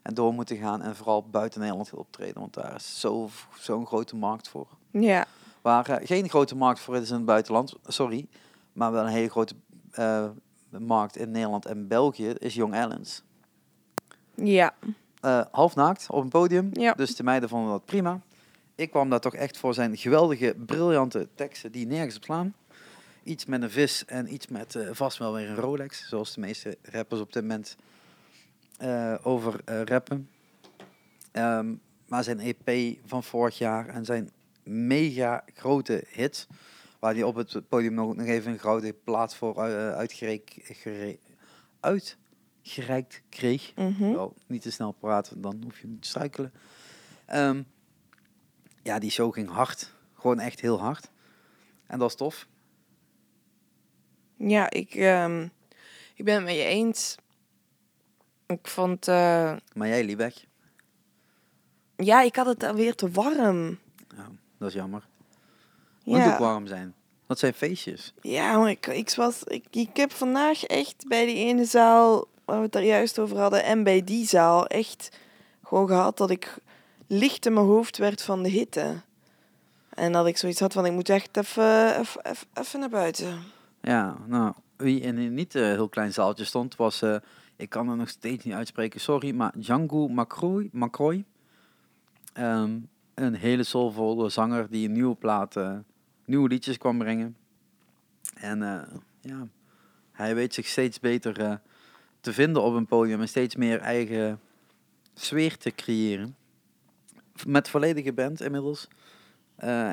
[0.04, 0.82] En door moeten gaan.
[0.82, 2.40] En vooral buiten Nederland gaan optreden.
[2.40, 4.66] Want daar is zo- zo'n grote markt voor.
[4.90, 5.26] Ja,
[5.62, 8.26] Waar eh, geen grote markt voor is in het buitenland, sorry.
[8.72, 9.54] Maar wel een hele grote
[9.90, 10.26] eh,
[10.78, 13.22] markt in Nederland en België is Young Allens.
[14.34, 14.74] ja.
[15.20, 16.70] Eh, half naakt op een podium.
[16.72, 16.92] Ja.
[16.92, 18.20] Dus de meiden vonden dat prima.
[18.74, 22.54] Ik kwam daar toch echt voor zijn geweldige, briljante teksten die nergens op slaan.
[23.22, 26.08] Iets met een vis en iets met eh, vast wel weer een Rolex.
[26.08, 27.84] Zoals de meeste rappers op dit moment eh,
[29.22, 30.30] over eh, rappen.
[31.32, 31.74] Ehm,
[32.08, 34.30] maar zijn EP van vorig jaar en zijn
[34.62, 36.46] mega grote hits.
[36.98, 41.18] Waar hij op het podium nog, nog even een gouden plaat voor eh, uitgereikt, gere-
[41.80, 43.72] uitgereikt kreeg.
[43.76, 44.12] mhm.
[44.12, 46.52] Wel, niet te snel praten, dan hoef je niet te struikelen.
[47.26, 47.62] Ehm,
[48.82, 49.92] ja, die show ging hard.
[50.14, 51.10] Gewoon echt heel hard.
[51.86, 52.46] En dat is tof.
[54.36, 55.48] Ja, ik, ehm,
[56.14, 57.16] ik ben het met je eens.
[58.46, 59.08] Ik vond...
[59.08, 60.44] eh, Maar jij liep weg.
[61.96, 63.78] ja, ik had het alweer te warm.
[64.16, 64.28] Ja,
[64.58, 65.06] dat is jammer.
[66.04, 66.94] Moet ook warm zijn.
[67.26, 68.12] Dat zijn feestjes.
[68.22, 72.56] ja maar ik, ik, was, ik, ik heb vandaag echt bij die ene zaal, waar
[72.56, 75.16] we het daar juist over hadden, en bij die zaal echt
[75.64, 76.56] gewoon gehad dat ik
[77.06, 79.00] licht in mijn hoofd werd van de hitte.
[79.88, 83.42] En dat ik zoiets had van, ik moet echt even, even, even, even naar buiten.
[83.80, 87.16] Ja, nou, wie in een niet eh, heel klein zaaltje stond, was, eh,
[87.64, 90.68] ik kan het nog steeds niet uitspreken, sorry, maar Django Macroy.
[90.72, 91.24] Macroy.
[92.32, 92.78] Ehm,
[93.14, 95.78] een hele soulvolle zanger die een nieuwe plaat, eh,
[96.24, 97.36] nieuwe liedjes kwam brengen.
[98.34, 99.46] En eh, ja,
[100.12, 101.54] hij weet zich steeds beter eh,
[102.20, 104.40] te vinden op een podium en steeds meer eigen
[105.14, 106.36] sfeer te creëren.
[107.46, 108.88] Met volledige band inmiddels.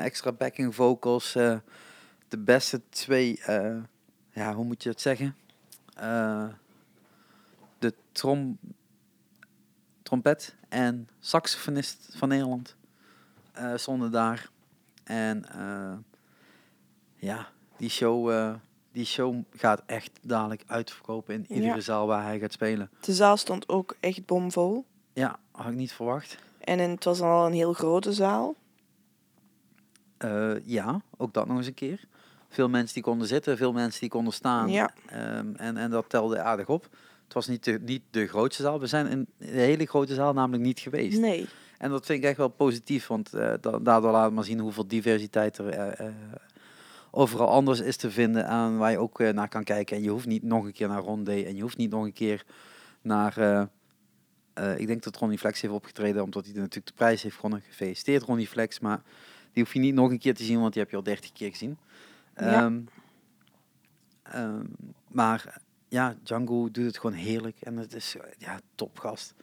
[0.02, 1.32] Extra backing vocals.
[2.28, 3.40] de beste twee,
[4.30, 5.36] ja, hoe moet je het zeggen?
[7.82, 8.58] De trom,
[10.02, 12.76] trompet en saxofonist van Nederland
[13.52, 14.50] eh, stonden daar.
[15.04, 15.92] En eh,
[17.16, 18.54] ja, die show, eh,
[18.92, 21.80] die show gaat echt dadelijk uitverkopen in iedere Ja.
[21.80, 22.90] zaal waar hij gaat spelen.
[23.00, 24.84] De zaal stond ook echt bomvol.
[25.12, 26.36] Ja, had ik niet verwacht.
[26.60, 28.54] En het was al een heel grote zaal.
[30.64, 32.04] Ja, ook dat nog eens een keer.
[32.48, 34.68] Veel mensen die konden zitten, veel mensen die konden staan.
[34.70, 34.94] Ja.
[35.06, 36.88] Ehm, en, en dat telde aardig op.
[37.34, 38.80] Het was niet de, niet de grootste zaal.
[38.80, 41.18] We zijn in de hele grote zaal namelijk niet geweest.
[41.18, 41.46] Nee.
[41.78, 44.86] En dat vind ik echt wel positief, want da- daardoor laat het maar zien hoeveel
[44.86, 46.14] diversiteit er eh, eh,
[47.10, 49.96] overal anders is te vinden aan waar je ook naar kan kijken.
[49.96, 52.12] En je hoeft niet nog een keer naar Rondé en je hoeft niet nog een
[52.12, 52.44] keer
[53.02, 53.68] naar...
[54.76, 57.60] ik denk dat Ronnie Flex heeft opgetreden, omdat hij natuurlijk de prijs heeft gewonnen.
[57.60, 59.02] Gefeliciteerd Ronnie Flex, maar
[59.52, 61.32] die hoef je niet nog een keer te zien, want die heb je al dertig
[61.32, 61.78] keer gezien.
[62.36, 62.64] Ja.
[62.64, 62.80] Ehm,
[64.22, 64.64] ehm,
[65.08, 65.60] maar
[65.92, 69.34] ja, Django doet het gewoon heerlijk en het is ja, topgast.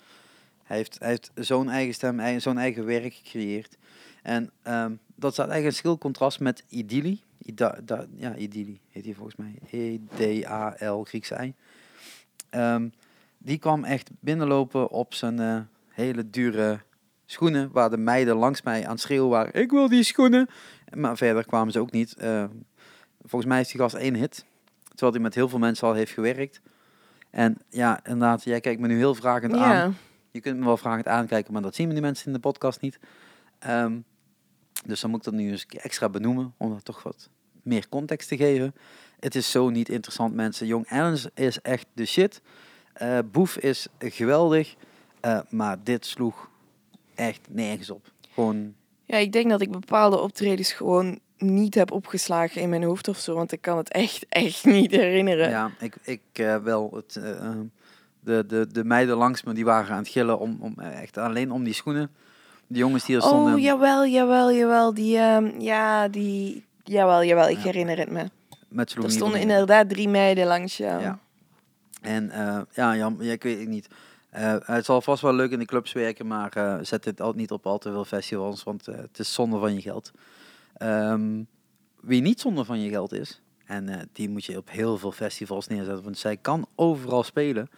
[0.64, 3.78] Hij heeft, hij heeft zo'n eigen stem, ei- zo'n eigen werk gecreëerd.
[4.24, 7.22] En ehm, dat staat eigenlijk een schil contrast met Idili.
[7.38, 9.54] Ida, da, ja, Idili heet hij volgens mij.
[9.72, 11.54] E-D-A-L, Griekse I.
[12.50, 12.90] Ehm,
[13.38, 15.60] die kwam echt binnenlopen op zijn eh,
[15.90, 16.80] hele dure
[17.26, 19.54] schoenen, waar de meiden langs mij aan het schreeuwen waren.
[19.62, 20.48] Ik wil die schoenen.
[20.94, 22.16] Maar verder kwamen ze ook niet.
[22.16, 22.46] Eh,
[23.22, 24.46] volgens mij heeft die gast één hit.
[25.00, 26.62] Terwijl hij met heel veel mensen al heeft gewerkt.
[27.30, 29.98] En ja, inderdaad, jij kijkt me nu heel vragend aan.
[30.32, 32.82] Je kunt me wel vragend aankijken, maar dat zien we die mensen in de podcast
[32.82, 33.00] niet.
[33.60, 33.98] Ehm,
[34.86, 37.30] dus dan moet ik dat nu eens extra benoemen, om dat toch wat
[37.64, 38.76] meer context te geven.
[39.20, 40.68] Het is zo niet interessant, mensen.
[40.68, 42.42] Young Aliens is echt de shit.
[42.94, 44.76] Eh, Boef is geweldig,
[45.20, 46.50] eh, maar dit sloeg
[47.16, 48.12] echt nergens op.
[48.34, 48.74] Gewoon,
[49.06, 53.18] Ja, ik denk dat ik bepaalde optredens gewoon niet heb opgeslagen in mijn hoofd of
[53.18, 53.36] zo.
[53.36, 55.50] Want ik kan het echt, echt niet herinneren.
[55.50, 56.92] ja, ik, ik eh, wel.
[56.96, 57.64] Het, eh, ehm,
[58.20, 61.18] de, de, de meiden langs me die waren aan het gillen om, om eh, echt
[61.18, 62.12] alleen om die schoenen.
[62.68, 63.54] De jongens die er stonden.
[63.54, 64.94] oh, jawel, jawel, jawel.
[64.94, 66.68] Die, ehm, ja, die...
[66.84, 67.64] Jawel, jawel, ik Ja.
[67.64, 68.30] herinner het me.
[68.68, 71.02] met Er stonden inderdaad drie meiden langs jou.
[71.02, 71.20] Ja.
[72.02, 73.88] En eh, ja, Jan, ja, ik weet het niet.
[74.30, 77.34] Eh, het zal vast wel leuk in de clubs werken, maar eh, zet dit al,
[77.34, 80.12] niet op al te veel festivals, want eh, het is zonde van je geld.
[80.80, 81.44] Ehm,
[82.02, 85.12] wie niet zonde van je geld is, en eh, die moet je op heel veel
[85.12, 87.70] festivals neerzetten, want zij kan overal spelen,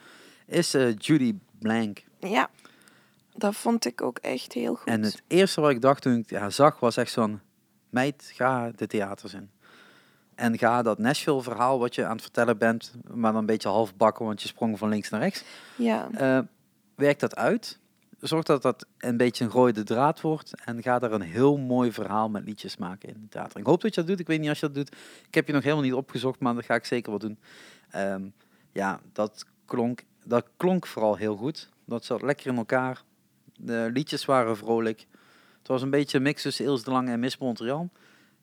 [0.46, 2.04] is eh, Judy Blank.
[2.20, 2.50] Ja,
[3.36, 4.88] dat vond ik ook echt heel goed.
[4.88, 7.40] En het eerste wat ik dacht toen ik haar zag, was echt zo'n...
[7.90, 9.50] Meid, ga de theaters in.
[10.36, 13.70] En ga dat Nashville verhaal wat je aan het vertellen bent, maar dan een beetje
[13.70, 15.44] half bakken, want je sprong van links naar rechts.
[15.76, 16.40] Ja, Eh,
[16.96, 17.80] werk dat uit.
[18.22, 20.66] Zorg dat dat een beetje een gooide draad wordt.
[20.66, 23.60] En ga daar een heel mooi verhaal met liedjes maken in het theater.
[23.60, 24.20] Ik hoop dat je dat doet.
[24.20, 24.96] Ik weet niet als je dat doet.
[25.28, 27.40] Ik heb je nog helemaal niet opgezocht, maar dat ga ik zeker wel doen.
[27.90, 28.24] Ehm,
[28.72, 31.70] ja, dat klonk, dat klonk vooral heel goed.
[31.86, 33.04] Dat zat lekker in elkaar.
[33.56, 35.06] De liedjes waren vrolijk.
[35.58, 37.90] Het was een beetje een mix tussen Ilse de Lange en Miss Montreal.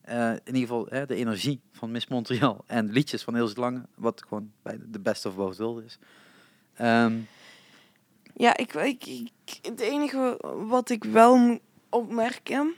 [0.01, 3.59] Eh, in ieder geval hè, de energie van Miss Montreal en liedjes van Ilse de
[3.59, 3.81] Lange.
[3.95, 5.99] Wat gewoon bij de- best of both is.
[6.73, 7.13] Ehm,
[8.39, 9.29] ja ik, ik,
[9.61, 12.75] het enige wat ik wel moet opmerken,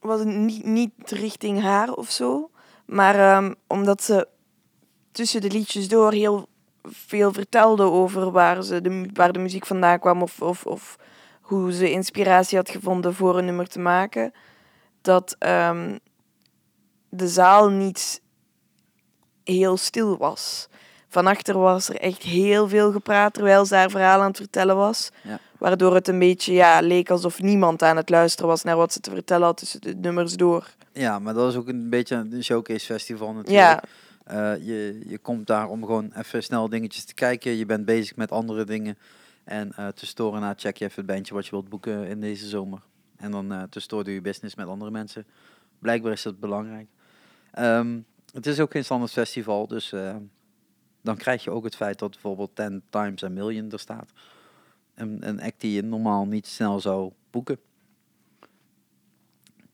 [0.00, 2.50] was niet, niet richting haar of zo,
[2.86, 4.28] maar ehm, omdat ze
[5.12, 6.48] tussen de liedjes door heel
[6.82, 10.96] veel vertelde over waar, ze de, waar de muziek vandaan kwam of, of, of
[11.40, 14.32] hoe ze inspiratie had gevonden voor een nummer te maken,
[15.00, 15.98] dat ehm,
[17.08, 18.22] de zaal niet
[19.44, 20.68] heel stil was.
[21.12, 24.76] Van achter was er echt heel veel gepraat terwijl ze haar verhaal aan het vertellen
[24.76, 25.10] was.
[25.22, 25.38] Ja.
[25.58, 29.00] Waardoor het een beetje ja, leek alsof niemand aan het luisteren was naar wat ze
[29.00, 30.70] te vertellen had tussen de nummers door.
[30.92, 33.56] Ja, maar dat is ook een beetje een showcase festival natuurlijk.
[33.56, 33.82] Ja,
[34.24, 37.56] Eh, je, je komt daar om gewoon even snel dingetjes te kijken.
[37.56, 38.98] Je bent bezig met andere dingen.
[39.44, 42.48] En eh tussendoor na check je even het bandje wat je wilt boeken in deze
[42.48, 42.80] zomer.
[43.16, 45.26] En dan eh tussendoor doe je business met andere mensen.
[45.78, 46.86] Blijkbaar is dat belangrijk.
[47.50, 47.98] Ehm,
[48.32, 49.92] het is ook geen standaard festival, dus
[51.02, 54.10] dan krijg je ook het feit dat bijvoorbeeld 10 times a million er staat.
[54.94, 57.58] Een, een act die je normaal niet snel zou boeken.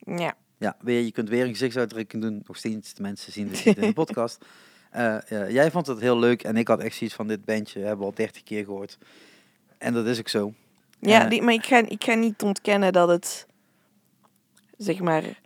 [0.04, 0.36] ja.
[0.58, 2.42] Ja, weer, je kunt weer een gezichtsuitdrukking doen.
[2.46, 4.44] Nog steeds, de mensen zien niet in de podcast.
[4.90, 7.98] Eh, jij vond het heel leuk en ik had echt zoiets van dit bandje hebben
[7.98, 8.98] we al 30 keer gehoord.
[9.78, 10.54] En dat is ook zo.
[11.00, 13.46] ja Eh, die, maar ik ga, ik ga niet ontkennen dat het,
[14.76, 15.40] zeg maar,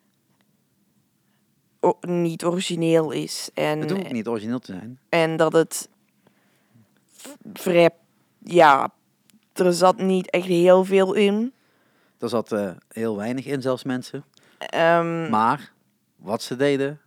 [2.01, 3.51] niet origineel is.
[3.55, 4.99] En, Het hoeft niet origineel te zijn.
[5.09, 5.89] en dat het
[7.53, 7.91] vrij,
[8.39, 8.93] ja,
[9.53, 11.53] er zat niet echt heel veel in.
[12.19, 14.25] Er zat eh, heel weinig in, zelfs mensen.
[14.59, 15.73] Ehm, Maar
[16.17, 17.01] wat ze deden,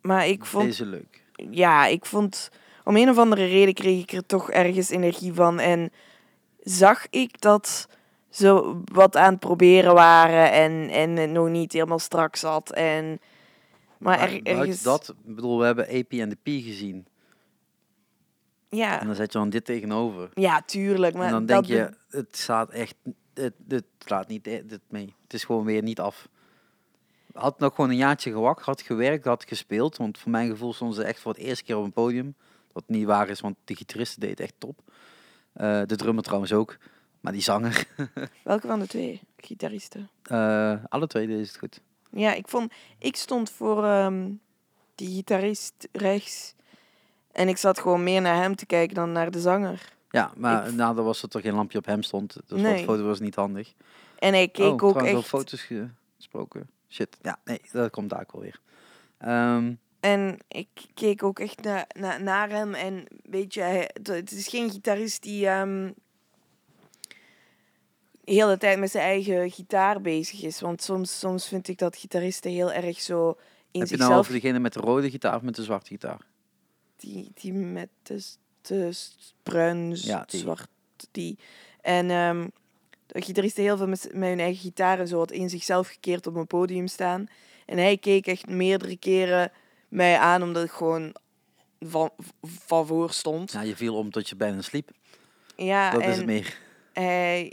[0.00, 1.24] maar ik vond deze leuk.
[1.50, 2.50] ja, ik vond...
[2.84, 5.58] Om een of andere reden kreeg ik er toch ergens energie van.
[5.58, 5.92] En
[6.60, 7.88] zag ik dat
[8.30, 12.72] ze wat aan het proberen waren en, en het nog niet helemaal strak zat.
[12.72, 13.20] En,
[13.98, 14.82] maar er, ergens...
[14.82, 17.06] dat, ik bedoel, we hebben AP en de P gezien.
[18.68, 20.30] En Ja, dan zet je dan dit tegenover.
[20.34, 21.14] ja, tuurlijk.
[21.14, 22.94] Maar en dan denk je, het staat echt,
[23.34, 25.14] het, het slaat niet eh, dit mee.
[25.22, 26.28] Het is gewoon weer niet af.
[27.32, 29.96] Had nog gewoon een jaartje gewacht, had gewerkt, had gespeeld.
[29.96, 32.34] Want voor mijn gevoel stonden ze echt voor het eerste keer op een podium.
[32.72, 34.80] Wat niet waar is, want de gitarist deed echt top.
[35.52, 36.76] Eh, de drummer trouwens ook.
[37.20, 37.86] Maar die zanger,
[38.44, 40.10] Welke van de twee gitaristen?
[40.22, 41.80] eh, alle twee deden het goed.
[42.16, 42.72] Ja, ik vond...
[42.98, 44.30] Ik stond voor ehm,
[44.94, 46.54] die gitarist rechts.
[47.32, 49.92] En ik zat gewoon meer naar hem te kijken dan naar de zanger.
[50.10, 52.36] Ja, maar Ik- nadat was dat er geen lampje op hem stond.
[52.46, 52.84] Dus Nee.
[52.84, 53.72] foto was niet handig.
[54.18, 55.24] En hij keek oh, ook echt...
[55.26, 55.68] foto's
[56.16, 56.70] gesproken.
[56.88, 58.60] Shit, ja, nee, dat komt daar ook wel weer.
[59.18, 62.74] Ehm, En ik keek ook echt na, na, naar hem.
[62.74, 65.50] En weet je, hij, het- het is geen gitarist die
[68.26, 70.60] ehm de hele tijd met zijn eigen gitaar bezig is.
[70.60, 73.28] Want soms, soms vind ik dat gitaristen heel erg zo
[73.70, 74.18] in heb je nou zichzelf...
[74.18, 76.20] over degene met de rode gitaar of met de zwarte gitaar?
[76.96, 78.24] die, die met de,
[78.62, 78.92] de
[79.42, 80.40] bruin, Ja, die.
[80.40, 80.68] zwart,
[81.10, 81.38] die.
[81.80, 82.46] En ehm
[83.06, 86.26] de gitaristen heel veel met, met hun eigen gitaar en zo wat in zichzelf gekeerd
[86.26, 87.26] op een podium staan.
[87.66, 89.52] En hij keek echt meerdere keren
[89.88, 91.14] mij aan, omdat ik gewoon
[91.80, 92.10] van,
[92.42, 93.52] van voor stond.
[93.52, 94.90] Ja, je viel om tot je bijna sliep.
[95.56, 96.58] Ja, dat en is het meer.
[96.92, 97.52] hij...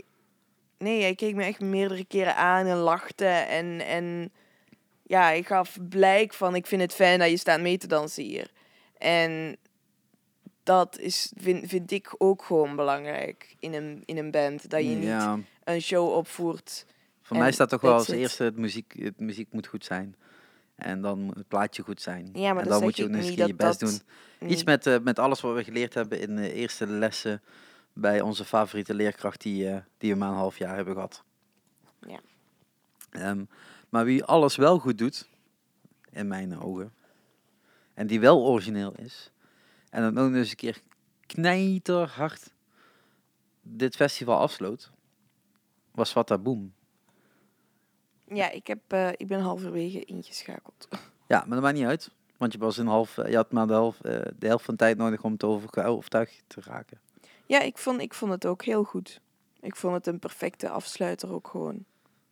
[0.84, 3.24] Nee, hij keek me echt meerdere keren aan en lachte.
[3.24, 4.32] En, en
[5.02, 8.24] ja, hij gaf blijk van, ik vind het fijn dat je staat mee te dansen
[8.24, 8.50] hier.
[8.98, 9.56] En
[10.62, 14.70] dat is, vind, vind ik ook gewoon belangrijk in een, in een band.
[14.70, 16.86] Dat je niet Ja, een show opvoert.
[17.22, 20.16] voor mij staat toch wel als eerste het muziek, het muziek moet goed zijn.
[20.76, 22.30] En dan moet het plaatje goed zijn.
[22.32, 24.04] Ja, maar en dan moet je ook nog eens keer je best dat
[24.38, 24.48] doen.
[24.50, 27.42] Iets met, eh, met alles wat we geleerd hebben in de eerste lessen
[27.94, 31.24] bij onze favoriete leerkracht die, eh, die we maar een half jaar hebben gehad.
[32.00, 32.20] Ja.
[33.10, 33.44] Ehm,
[33.88, 35.28] maar wie alles wel goed doet,
[36.10, 36.94] in mijn ogen,
[37.94, 39.32] en die wel origineel is,
[39.90, 40.80] en dan ook nog eens een keer
[41.26, 42.52] knijterhard
[43.62, 44.90] dit festival afsloot,
[45.90, 46.74] was Wata Boom.
[48.28, 50.88] Ja, ik, heb, eh, ik ben halverwege ingeschakeld.
[51.26, 52.10] Ja, maar dat maakt niet uit.
[52.36, 54.80] Want je, was een half, eh, je had maar de helft, de helft van de
[54.80, 57.00] tijd nodig om het over, overtuigd te raken.
[57.46, 59.20] Ja, ik vond, ik vond het ook heel goed.
[59.60, 61.84] Ik vond het een perfecte afsluiter ook gewoon.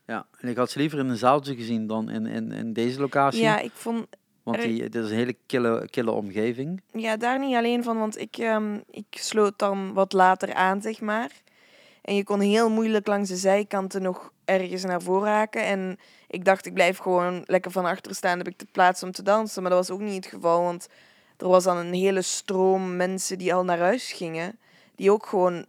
[0.06, 3.00] Ja, en ik had ze liever in een zaaltje gezien dan in, in, in deze
[3.00, 3.42] locatie.
[3.42, 4.06] Ja, ik vond
[4.42, 6.82] want die, het is een hele kille, kille omgeving.
[6.92, 11.00] Ja, daar niet alleen van, want ik, ehm, ik sloot dan wat later aan, zeg
[11.00, 11.30] maar.
[12.02, 15.64] En je kon heel moeilijk langs de zijkanten nog ergens naar voren haken.
[15.64, 15.98] En
[16.28, 19.22] ik dacht, ik blijf gewoon lekker van achter staan, heb ik de plaats om te
[19.22, 19.62] dansen.
[19.62, 20.88] Maar dat was ook niet het geval, want
[21.36, 24.58] er was dan een hele stroom mensen die al naar huis gingen.
[24.94, 25.64] Die ook gewoon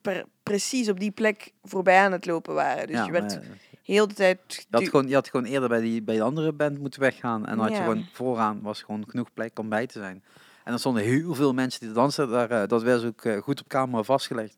[0.00, 2.86] per- precies op die plek voorbij aan het lopen waren.
[2.86, 3.48] Dus ja, je werd maar, eh,
[3.82, 4.38] heel de tijd...
[4.48, 7.46] je, had gewoon, je had gewoon eerder bij, die, bij de andere band moeten weggaan.
[7.46, 10.22] En dan had je gewoon vooraan was gewoon genoeg plek om bij te zijn.
[10.64, 12.28] En er stonden heel veel mensen die dansen.
[12.28, 14.56] Daar, eh, dat werd ook eh, goed op camera vastgelegd.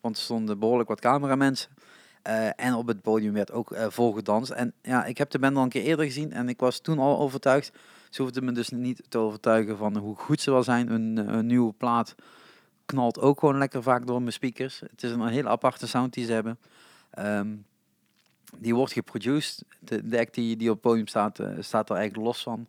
[0.00, 1.70] Want er stonden behoorlijk wat cameramensen.
[2.56, 4.50] En op het podium werd ook eh vol gedanst.
[4.50, 6.98] En ja, ik heb de band al een keer eerder gezien en ik was toen
[6.98, 7.72] al overtuigd.
[8.10, 10.90] Ze hoefden me dus niet te overtuigen van hoe goed ze wel zijn.
[10.92, 12.14] Een, een nieuwe plaat
[12.88, 14.80] knalt ook gewoon lekker vaak door mijn speakers.
[14.80, 16.58] Het is een hele aparte sound die ze hebben.
[17.10, 17.54] Ehm,
[18.56, 19.64] die wordt geproduced.
[19.78, 22.66] De, de act die, op het podium staat, eh, staat er eigenlijk los van.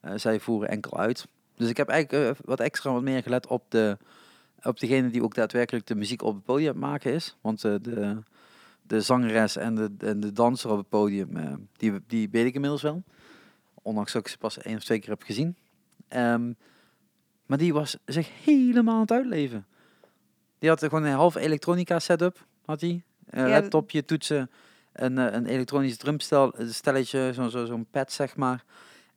[0.00, 1.26] Eh, zij voeren enkel uit.
[1.56, 3.98] Dus ik heb eigenlijk eh, wat extra wat meer gelet op, de,
[4.62, 7.36] op degene die ook daadwerkelijk de muziek op het podium maken is.
[7.40, 8.18] Want de,
[8.82, 12.82] de zangeres en de, en de danser op het podium, die, die weet ik inmiddels
[12.82, 13.02] wel.
[13.82, 15.56] Ondanks dat ik ze pas één of twee keer heb gezien.
[16.08, 16.52] Ehm,
[17.46, 19.66] maar die was zich helemaal aan het uitleven.
[20.58, 23.02] Die had gewoon een half elektronica setup, had hij.
[23.26, 24.50] Een Ja, laptopje, toetsen,
[24.92, 28.64] een, eh, een elektronisch drumstel, een stelletje, zo'n zo, zo'n pad zeg maar.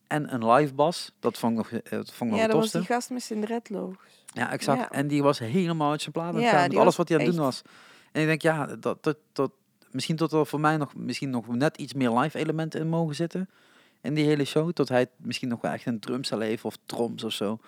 [0.07, 1.11] En een live bas.
[1.19, 3.41] Dat vond ik nog, eh, dat vond ik Ja, dat was die gast met zijn
[3.41, 4.23] dreadlocks.
[4.33, 4.79] Ja, exact.
[4.79, 4.91] Ja.
[4.91, 7.23] En die was helemaal uit zijn plaat Ja, gaan met die alles wat hij aan
[7.25, 7.61] het doen was.
[8.11, 9.51] En ik denk, ja, dat, dat, dat,
[9.91, 13.15] misschien tot er voor mij nog, misschien nog net iets meer live elementen in mogen
[13.15, 13.49] zitten.
[14.01, 14.71] In die hele show.
[14.71, 17.59] Tot hij misschien nog wel echt een drumstel heeft of troms of zo.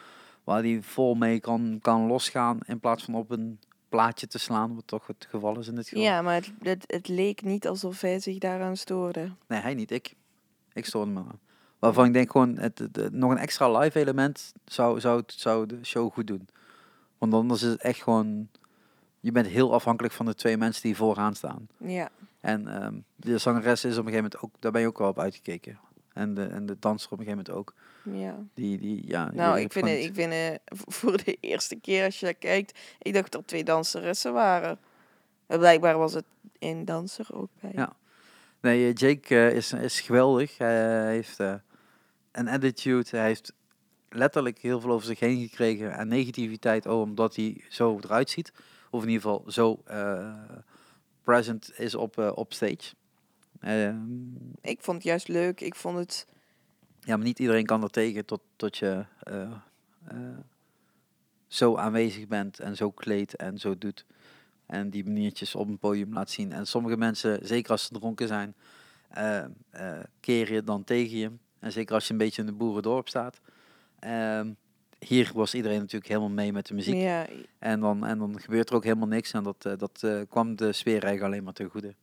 [0.49, 3.59] Waar hij vol mee kan, kan losgaan in plaats van op een
[3.89, 4.75] plaatje te slaan.
[4.75, 6.03] Wat toch het geval is in dit geval.
[6.03, 9.31] Ja, maar het, het, het leek niet alsof hij zich daaraan stoorde.
[9.47, 9.91] Nee, hij niet.
[9.91, 10.15] Ik.
[10.73, 11.39] Ik stoorde me aan.
[11.79, 16.13] Waarvan ik denk gewoon, het, nog een extra live element zou, zou, zou de show
[16.13, 16.47] goed doen.
[17.17, 18.49] Want anders is het echt gewoon...
[19.19, 21.67] Je bent heel afhankelijk van de twee mensen die vooraan staan.
[21.77, 22.09] Ja,
[22.39, 24.51] En ehm, de zangeres is op een gegeven moment ook...
[24.59, 25.79] Daar ben je ook wel op uitgekeken.
[26.13, 27.73] En de, en de danser op een gegeven moment ook.
[28.03, 28.37] Ja.
[28.53, 30.33] Die, die, ja, Nou, ik vind, het, ik vind
[30.65, 34.79] v- voor de eerste keer als je kijkt, ik dacht dat er twee danseressen waren.
[35.47, 36.25] Blijkbaar was het
[36.59, 37.71] één danser ook bij.
[37.75, 37.95] Ja.
[38.61, 40.57] Nee, eh, Jake eh, is, is geweldig.
[40.57, 41.39] Hij eh, heeft
[42.31, 43.07] een attitude.
[43.09, 43.53] Hij heeft
[44.09, 45.91] letterlijk heel veel over zich heen gekregen.
[45.91, 48.51] En negativiteit, oh, omdat hij zo eruit ziet.
[48.89, 49.83] Of in ieder geval zo
[51.23, 52.93] present is op, op stage.
[53.59, 53.95] Ehm,
[54.61, 55.61] Ik vond het juist leuk.
[55.61, 56.25] Ik vond het...
[57.09, 59.41] ja, maar niet iedereen kan er tegen tot, tot je eh,
[60.07, 60.37] eh,
[61.47, 64.05] zo aanwezig bent en zo kleedt en zo doet.
[64.65, 66.51] En die maniertjes op een podium laat zien.
[66.51, 68.55] En sommige mensen, zeker als ze dronken zijn,
[69.09, 69.45] eh,
[70.19, 71.31] keren je dan tegen je.
[71.59, 73.39] En zeker als je een beetje in de boerendorp staat.
[73.99, 74.51] Ehm,
[74.99, 76.95] hier was iedereen natuurlijk helemaal mee met de muziek.
[76.95, 77.27] Ja,
[77.59, 79.31] En, dan, en dan gebeurt er ook helemaal niks.
[79.31, 81.95] En dat, dat kwam de sfeer eigenlijk alleen maar ten goede.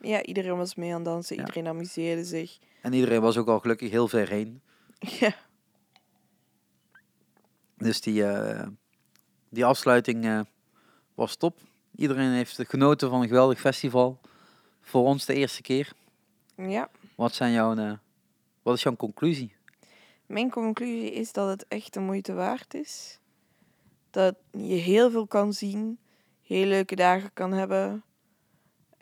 [0.00, 1.36] Ja, iedereen was mee aan het dansen.
[1.36, 1.42] Ja.
[1.42, 2.58] Iedereen amuseerde zich.
[2.82, 4.60] En iedereen was ook al gelukkig heel ver heen.
[4.98, 5.34] Ja,
[7.76, 8.66] Dus die, eh,
[9.48, 10.40] die afsluiting eh,
[11.14, 11.58] was top.
[11.96, 14.20] Iedereen heeft genoten van een geweldig festival.
[14.80, 15.92] Voor ons de eerste keer.
[16.56, 16.90] ja.
[17.14, 17.92] Wat, zijn jouw, eh,
[18.62, 19.54] wat is jouw conclusie?
[20.26, 23.18] Mijn conclusie is dat het echt de moeite waard is.
[24.10, 25.98] Dat je heel veel kan zien,
[26.42, 28.04] heel leuke dagen kan hebben.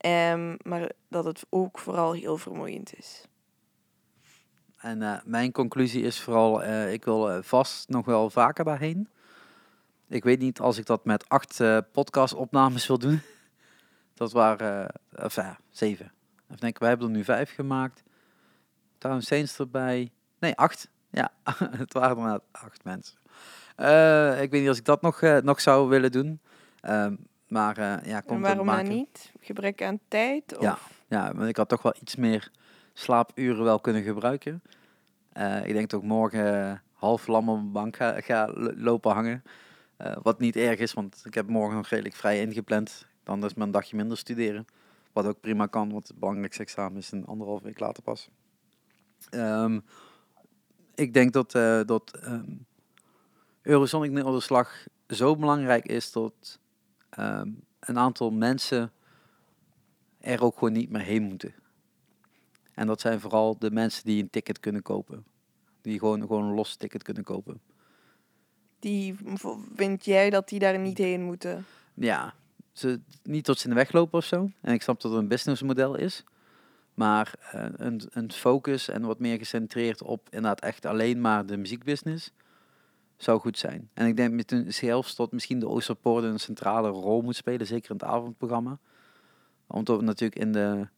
[0.04, 3.28] Ehm, maar dat het ook vooral heel vermoeiend is.
[4.76, 9.08] En eh, mijn conclusie is vooral, eh, ik wil eh, vast nog wel vaker daarheen.
[10.08, 13.20] Ik weet niet als ik dat met acht podcastopnames wil doen.
[14.14, 16.12] Dat waren, of ja, zeven.
[16.44, 18.02] Even denken, wij hebben er nu vijf gemaakt.
[18.98, 20.10] Town Saints erbij.
[20.38, 20.90] Nee, acht.
[21.10, 21.32] Ja,
[21.78, 23.18] het waren inderdaad acht mensen.
[24.42, 26.40] Ik weet niet als ik dat nog, nog zou willen doen.
[26.82, 29.32] Um, maar uh, ja, komt en waarom dan niet?
[29.40, 30.56] Gebrek aan tijd?
[30.56, 30.62] Of?
[30.62, 30.78] Ja,
[31.08, 32.50] ja, want ik had toch wel iets meer
[32.92, 34.62] slaapuren wel kunnen gebruiken.
[35.64, 39.42] ik denk dat ik morgen half lam op een bank ga, ga lopen hangen.
[40.22, 43.06] wat niet erg is, want ik heb morgen nog redelijk vrij ingepland.
[43.22, 44.66] Dan is mijn dagje minder studeren.
[45.12, 48.28] Wat ook prima kan, want het belangrijkste examen is een anderhalf week later pas.
[49.30, 49.84] Um,
[50.94, 52.66] ik denk dat, uh, dat um,
[53.62, 56.58] Eurosonic Noorderslag zo belangrijk is dat
[57.18, 58.92] um, een aantal mensen
[60.20, 61.54] er ook gewoon niet meer heen moeten.
[62.74, 65.24] En dat zijn vooral de mensen die een ticket kunnen kopen.
[65.80, 67.60] Die gewoon, gewoon een los ticket kunnen kopen.
[68.78, 69.16] Die
[69.74, 71.64] vind jij dat die daar niet heen moeten?
[71.94, 72.34] Ja,
[72.72, 74.50] ze, niet tot ze in de weg lopen of zo.
[74.60, 76.24] En ik snap dat het een businessmodel is.
[76.94, 81.56] Maar uh, een, een focus en wat meer gecentreerd op inderdaad echt alleen maar de
[81.56, 82.32] muziekbusiness
[83.24, 83.90] zou goed zijn.
[83.94, 87.66] En ik denk met een zelfs tot misschien de Oosterpoort een centrale rol moet spelen,
[87.66, 88.78] zeker in het avondprogramma.
[89.66, 90.88] Want natuurlijk in de,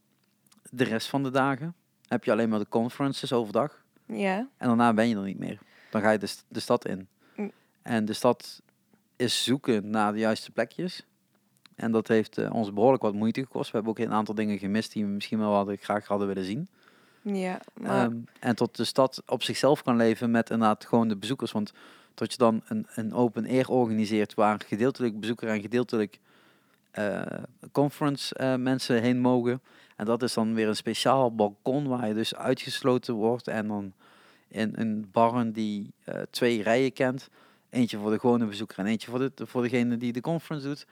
[0.70, 1.74] de rest van de dagen
[2.08, 3.84] heb je alleen maar de conferences overdag.
[4.06, 4.48] Ja.
[4.56, 5.58] En daarna ben je er niet meer.
[5.90, 7.08] Dan ga je de, de stad in.
[7.36, 7.52] Mm.
[7.82, 8.62] En de stad
[9.16, 11.06] is zoeken naar de juiste plekjes.
[11.74, 13.70] En dat heeft uh, ons behoorlijk wat moeite gekost.
[13.70, 16.44] We hebben ook een aantal dingen gemist die we misschien wel hadden, graag hadden willen
[16.44, 16.68] zien.
[17.22, 18.04] Ja, maar...
[18.04, 21.52] Um, en tot de stad op zichzelf kan leven met inderdaad gewoon de bezoekers.
[21.52, 21.72] Want
[22.16, 26.18] tot je dan een, een open air organiseert waar gedeeltelijk bezoeker en gedeeltelijk
[26.98, 27.22] uh,
[27.72, 29.60] conference uh, mensen heen mogen.
[29.96, 33.48] En dat is dan weer een speciaal balkon waar je dus uitgesloten wordt.
[33.48, 33.92] En dan
[34.48, 37.28] in een barren die uh, twee rijen kent.
[37.70, 40.86] Eentje voor de gewone bezoeker en eentje voor, de, voor degene die de conference doet.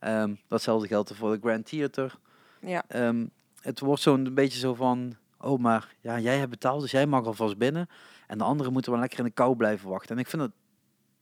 [0.00, 2.18] Um, datzelfde geldt voor de Grand Theater.
[2.60, 2.84] Ja.
[2.94, 7.06] Um, het wordt zo'n beetje zo van, oh maar ja, jij hebt betaald, dus jij
[7.06, 7.88] mag alvast binnen.
[8.30, 10.16] En de anderen moeten wel lekker in de kou blijven wachten.
[10.16, 10.52] En ik vind het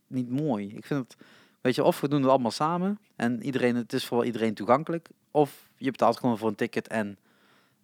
[0.07, 0.77] niet mooi.
[0.77, 1.27] Ik vind het,
[1.61, 5.09] weet je, of we doen het allemaal samen en iedereen, het is voor iedereen toegankelijk.
[5.31, 7.07] Of je betaalt gewoon voor een ticket en,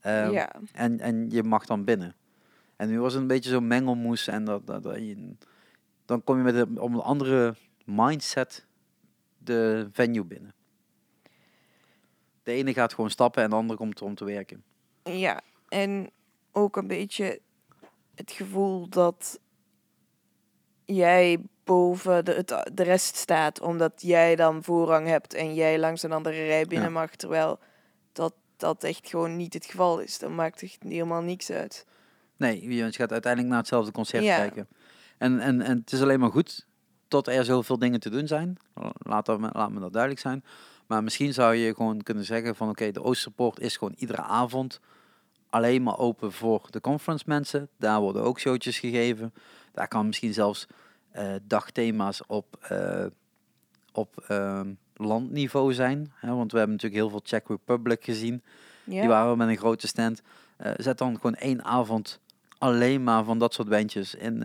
[0.07, 0.53] um, ja.
[0.73, 2.15] en, en je mag dan binnen.
[2.77, 5.35] En nu was het een beetje zo'n mengelmoes en dat, dat, dat je,
[6.05, 7.55] dan kom je met een, om een andere
[7.85, 8.67] mindset
[9.39, 10.55] de venue binnen.
[12.43, 14.65] De ene gaat gewoon stappen en de andere komt om te werken.
[15.03, 16.11] Ja, en
[16.53, 17.41] ook een beetje
[18.15, 19.41] het gevoel dat
[20.85, 26.03] jij boven de, het, de rest staat, omdat jij dan voorrang hebt en jij langs
[26.03, 27.59] een andere rij binnen mag, terwijl
[28.13, 30.19] dat, dat echt gewoon niet het geval is.
[30.19, 31.87] Dan maakt het helemaal niks uit.
[32.37, 34.69] Nee, je gaat uiteindelijk naar hetzelfde concert kijken.
[35.19, 36.67] En, en, en het is alleen maar goed
[37.09, 38.57] tot er zoveel dingen te doen zijn.
[38.99, 40.45] Laat, dat, laat me dat duidelijk zijn.
[40.87, 44.81] Maar misschien zou je gewoon kunnen zeggen van oké, de Oosterpoort is gewoon iedere avond
[45.55, 47.69] alleen maar open voor de conference mensen.
[47.79, 49.35] Daar worden ook showtjes gegeven.
[49.73, 50.67] Daar kan misschien zelfs
[51.17, 53.07] uh, dagthema's op, uh,
[53.93, 54.61] op uh,
[54.95, 56.13] landniveau zijn.
[56.15, 56.35] Hè?
[56.35, 58.43] Want we hebben natuurlijk heel veel Czech Republic gezien.
[58.85, 59.01] Ja.
[59.01, 60.23] Die waren met een grote stand.
[60.57, 62.21] Eh, zet dan gewoon één avond
[62.59, 64.45] alleen maar van dat soort bandjes in,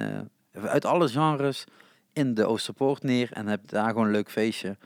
[0.54, 1.66] uit alle genres
[2.14, 3.32] in de Oosterpoort neer.
[3.32, 4.78] En heb daar gewoon een leuk feestje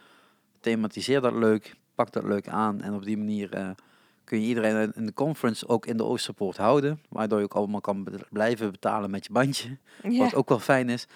[0.59, 3.76] thematiseer dat leuk, pak dat leuk aan en op die manier
[4.24, 7.82] kun je iedereen in de conference ook in de Oosterpoort houden, waardoor je ook allemaal
[7.82, 10.17] kan blijven betalen met je bandje, ja.
[10.17, 11.07] wat ook wel fijn is.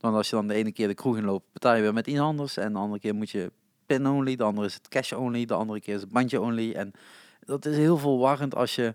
[0.00, 2.18] Want als je dan de ene keer de kroeg inloopt, betaal je weer met iets
[2.18, 3.52] anders en de andere keer moet je
[3.86, 6.72] pin only, de andere is het cash only, de andere keer is het bandje only
[6.72, 6.92] en
[7.44, 8.94] dat is heel veel warrend als je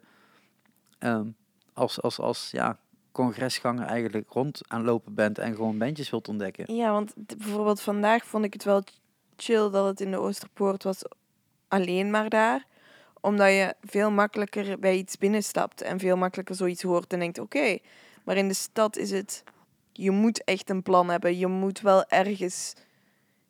[1.00, 1.36] um,
[1.74, 2.78] als, als, als ja,
[3.12, 6.76] congresganger eigenlijk rond aan lopen bent en gewoon bandjes wilt ontdekken.
[6.76, 8.84] Ja, want bijvoorbeeld vandaag vond ik het wel
[9.36, 11.02] chill dat het in de Oosterpoort was
[11.68, 12.66] alleen maar daar.
[13.22, 17.78] Omdat je veel makkelijker bij iets binnenstapt en veel makkelijker zoiets hoort en denkt, oké.
[18.24, 19.44] Maar in de stad is het,
[19.94, 21.38] je moet echt een plan hebben.
[21.38, 22.74] Je moet wel ergens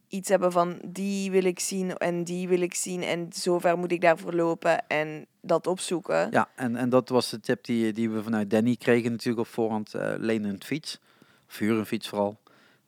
[0.07, 3.91] iets hebben van, die wil ik zien en die wil ik zien en zover moet
[3.91, 6.27] ik daarvoor lopen en dat opzoeken.
[6.31, 9.53] Ja, en, en dat was de tip die, die we vanuit Danny kregen natuurlijk op
[9.53, 9.95] voorhand.
[9.95, 10.99] Uh, lenen een fiets.
[11.47, 12.39] Of een fiets vooral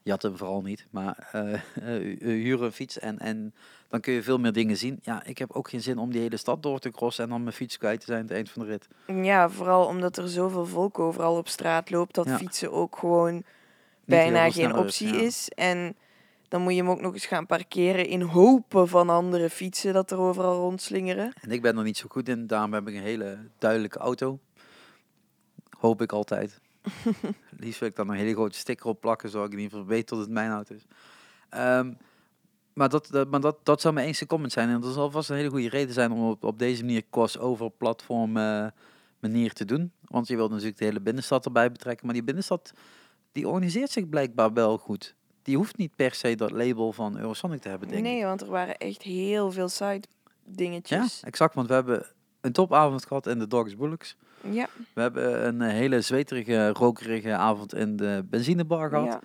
[0.03, 1.29] jatten vooral niet, maar
[1.83, 3.53] uh, huren een fiets en, en
[3.87, 4.99] dan kun je veel meer dingen zien.
[5.01, 7.43] Ja, ik heb ook geen zin om die hele stad door te crossen en dan
[7.43, 8.87] mijn fiets kwijt te zijn aan het eind van de rit.
[9.25, 13.43] Ja, vooral omdat er zoveel volk overal op straat loopt, dat fietsen ook gewoon
[14.05, 15.49] bijna geen optie is.
[15.49, 15.95] En
[16.47, 20.11] dan moet je hem ook nog eens gaan parkeren in hopen van andere fietsen dat
[20.11, 21.33] er overal rondslingeren.
[21.41, 24.39] En ik ben er niet zo goed in, daarom heb ik een hele duidelijke auto.
[25.79, 26.59] Hoop ik altijd.
[27.59, 29.93] Liefst wil ik dan een hele grote sticker op plakken, zodat ik in ieder geval
[29.93, 30.85] weet dat het mijn auto is.
[31.59, 31.97] Um,
[32.73, 34.69] maar dat, dat, maar dat, dat zou mijn enige comment zijn.
[34.69, 37.71] En dat zal vast een hele goede reden zijn om op, op deze manier crossover
[37.71, 38.67] platform eh,
[39.19, 39.91] manier te doen.
[40.01, 42.05] Want je wilt natuurlijk de hele binnenstad erbij betrekken.
[42.05, 42.73] Maar die binnenstad,
[43.31, 45.15] die organiseert zich blijkbaar wel goed.
[45.41, 48.11] Die hoeft niet per se dat label van Eurosonic te hebben, denk ik.
[48.11, 51.23] Nee, want er waren echt heel veel side Ja, dingetjes.
[51.23, 51.55] exact.
[51.55, 52.05] Want we hebben
[52.41, 54.15] een topavond gehad in de Dogs Bullocks.
[54.49, 54.67] Ja.
[54.93, 59.05] We hebben een eh, hele zweterige, rokerige avond in de benzinebar gehad.
[59.05, 59.19] Ja.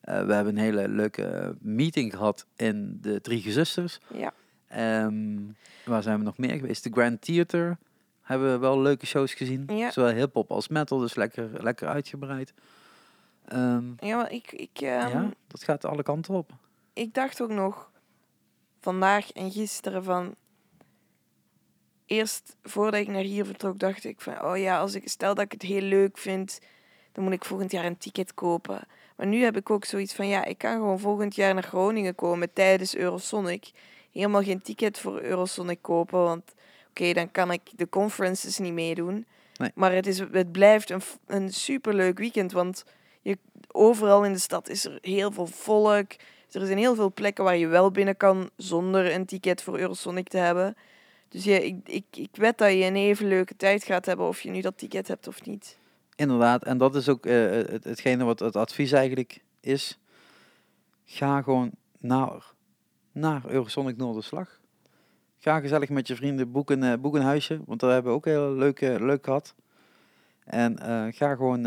[0.00, 3.98] Eh, we hebben een hele leuke meeting gehad in de Drie Gezusters.
[4.12, 4.32] ja.
[4.68, 5.36] Ehm,
[5.84, 6.82] waar zijn we nog meer geweest?
[6.84, 7.78] De Grand Theater
[8.22, 9.64] hebben we wel leuke shows gezien.
[9.72, 9.90] Ja.
[9.90, 12.54] Zowel hip-hop als metal, dus lekker, lekker uitgebreid.
[13.44, 16.50] Ehm, Ja, maar ik, ik, ehm, ja, dat gaat alle kanten op.
[16.92, 17.90] ik dacht ook nog
[18.80, 20.34] vandaag en gisteren van.
[22.06, 25.44] Eerst voordat ik naar hier vertrok, dacht ik van, oh ja, als ik stel dat
[25.44, 26.58] ik het heel leuk vind,
[27.12, 28.86] dan moet ik volgend jaar een ticket kopen.
[29.16, 32.14] Maar nu heb ik ook zoiets van, ja, ik kan gewoon volgend jaar naar Groningen
[32.14, 33.70] komen tijdens Eurosonic.
[34.12, 36.54] Helemaal geen ticket voor Eurosonic kopen, want
[36.88, 39.26] oké, dan kan ik de conferences niet meedoen.
[39.56, 39.70] Nee.
[39.74, 42.84] Maar het, is, het blijft een, een superleuk weekend, want
[43.22, 43.38] je,
[43.70, 46.12] overal in de stad is er heel veel volk.
[46.50, 50.28] Er zijn heel veel plekken waar je wel binnen kan zonder een ticket voor Eurosonic
[50.28, 50.76] te hebben.
[51.36, 54.40] Dus ja, ik, ik, ik weet dat je een even leuke tijd gaat hebben of
[54.40, 55.78] je nu dat ticket hebt of niet.
[56.14, 59.98] Inderdaad, en dat is ook eh, het, hetgene wat het advies eigenlijk is.
[61.04, 62.52] Ga gewoon naar,
[63.12, 64.60] naar Eurosonic Noorderslag.
[65.38, 68.18] Ga gezellig met je vrienden, boek een, eh, boek een huisje, want daar hebben we
[68.18, 69.54] ook heel leuk, eh, leuk gehad.
[70.44, 70.78] En
[71.14, 71.64] ga gewoon,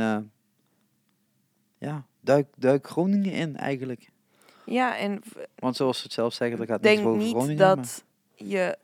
[1.78, 4.10] ja, duik, duik Groningen in eigenlijk.
[4.66, 5.22] Ja, en
[5.56, 7.58] Want zoals ze het zelf zeggen, dat gaat ik denk niet over niet Groningen.
[7.58, 8.04] dat
[8.36, 8.78] je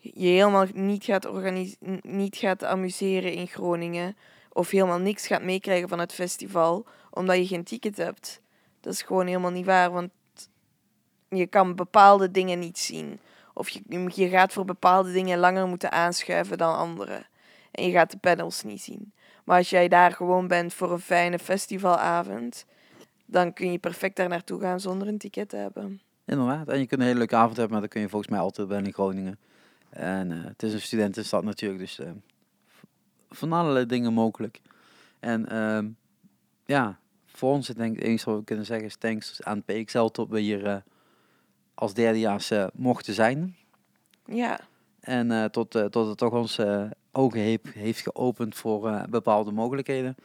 [0.00, 1.28] je helemaal niet gaat,
[2.02, 4.16] niet gaat amuseren in Groningen
[4.52, 8.40] of helemaal niks gaat meekrijgen van het festival omdat je geen ticket hebt.
[8.80, 10.10] Dat is gewoon helemaal niet waar, want
[11.28, 13.20] je kan bepaalde dingen niet zien.
[13.54, 17.26] Of je, je gaat voor bepaalde dingen langer moeten aanschuiven dan anderen.
[17.70, 19.12] En je gaat de panels niet zien.
[19.44, 22.66] Maar als jij daar gewoon bent voor een fijne festivalavond,
[23.26, 26.00] dan kun je perfect daar naartoe gaan zonder een ticket te hebben.
[26.24, 28.40] Inderdaad, en je kunt een hele leuke avond hebben, maar dat kun je volgens mij
[28.40, 29.38] altijd wel in Groningen.
[29.90, 32.10] En eh, het is een studentenstad natuurlijk, dus eh,
[33.28, 34.60] van allerlei dingen mogelijk.
[35.20, 35.88] En ehm,
[36.64, 40.08] ja, voor ons, ik denk het enige wat we kunnen zeggen is thanks aan PXL
[40.12, 40.76] dat we hier eh,
[41.74, 43.56] als derdejaars mochten zijn.
[44.24, 44.60] Ja,
[45.00, 46.58] En tot, tot het toch ons
[47.12, 50.16] ogen heeft, heeft geopend voor bepaalde mogelijkheden.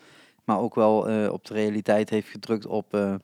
[0.43, 0.97] Maar ook wel
[1.31, 3.21] op de realiteit heeft gedrukt op een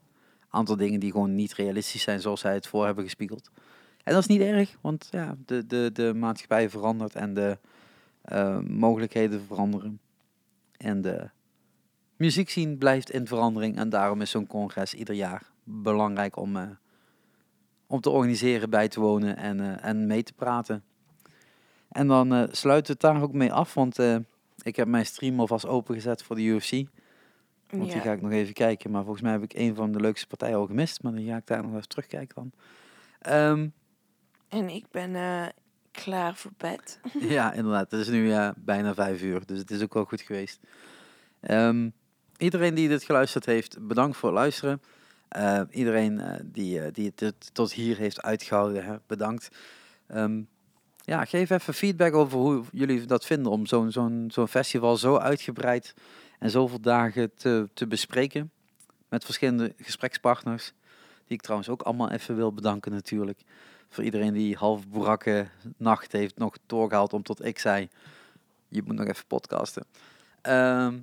[0.50, 3.52] aantal dingen die gewoon niet realistisch zijn zoals zij het voor hebben gespiegeld.
[4.04, 7.58] En dat is niet erg, want ja, de, de, de maatschappij verandert en de
[8.22, 10.00] eh, mogelijkheden veranderen.
[10.78, 11.30] En de
[12.16, 13.78] muziekscene blijft in verandering.
[13.78, 16.70] En daarom is zo'n congres ieder jaar belangrijk om, eh,
[17.88, 20.84] om te organiseren, bij te wonen en, eh, en mee te praten.
[21.90, 24.00] En dan sluiten we het daar ook mee af, want
[24.64, 26.88] ik heb mijn stream alvast opengezet voor de UFC.
[27.70, 28.92] Want die ga ik nog even kijken.
[28.92, 31.04] Maar volgens mij heb ik een van de leukste partijen al gemist.
[31.04, 32.52] Maar dan ga ik daar nog even terugkijken dan.
[33.20, 33.68] Ehm,
[34.52, 35.46] en ik ben eh,
[35.92, 37.00] klaar voor bed.
[37.20, 37.92] ja, inderdaad.
[37.92, 39.46] Het is nu eh, bijna vijf uur.
[39.46, 40.60] Dus het is ook wel goed geweest.
[41.40, 41.90] Ehm,
[42.38, 44.82] iedereen die dit geluisterd heeft, bedankt voor het luisteren.
[45.28, 49.50] Eh, iedereen eh, die, die het tot- hier heeft uitgehouden, hè, bedankt.
[50.08, 50.42] Ehm,
[51.06, 55.94] ja, geef even feedback over hoe jullie dat vinden om zo'n festival zo uitgebreid
[56.40, 58.52] en zoveel dagen te, te bespreken.
[59.10, 60.74] Met verschillende gesprekspartners.
[61.26, 63.42] Die ik trouwens ook allemaal even wil bedanken natuurlijk.
[63.92, 67.90] Voor iedereen die half brakke nacht heeft nog doorgehaald om tot ik zei...
[68.68, 69.86] Je moet nog even podcasten.
[70.42, 71.00] Ehm,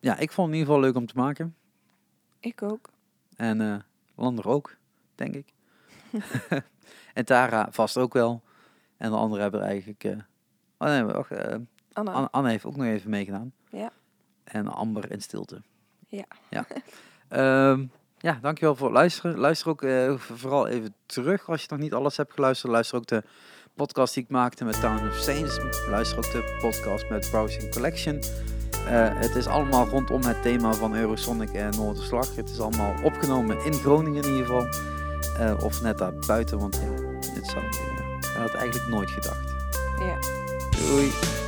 [0.00, 1.56] ja, ik vond het in ieder geval leuk om te maken.
[2.40, 2.90] Ik ook.
[3.36, 3.76] En eh
[4.14, 4.76] Lander ook,
[5.14, 5.52] denk ik.
[7.14, 8.42] en Tara vast ook wel.
[8.96, 10.04] En de anderen hebben er eigenlijk...
[10.04, 10.18] eh,
[10.78, 11.56] oh nee, wacht, eh,
[11.92, 12.12] Anna.
[12.12, 13.52] Anne, Anne heeft ook nog even meegedaan.
[13.70, 13.92] Ja.
[14.44, 15.62] En Amber in stilte.
[16.08, 16.24] Ja.
[16.50, 16.66] Ja,
[17.28, 17.86] Ehm,
[18.26, 19.38] ja dankjewel voor het luisteren.
[19.38, 22.72] Luister ook eh, vooral even terug als je nog niet alles hebt geluisterd.
[22.72, 23.22] Luister ook de
[23.74, 25.58] podcast die ik maakte met Town of Saints.
[25.90, 28.18] Luister ook de podcast met Browsing Collection.
[28.86, 32.36] Eh, het is allemaal rondom het thema van Eurosonic en Noorderslag.
[32.36, 34.66] Het is allemaal opgenomen in Groningen in ieder geval.
[35.38, 39.54] Eh, of net daar buiten, want ja, dit zou, ik had eigenlijk nooit gedacht.
[39.98, 40.18] Ja.
[40.70, 41.45] Doei!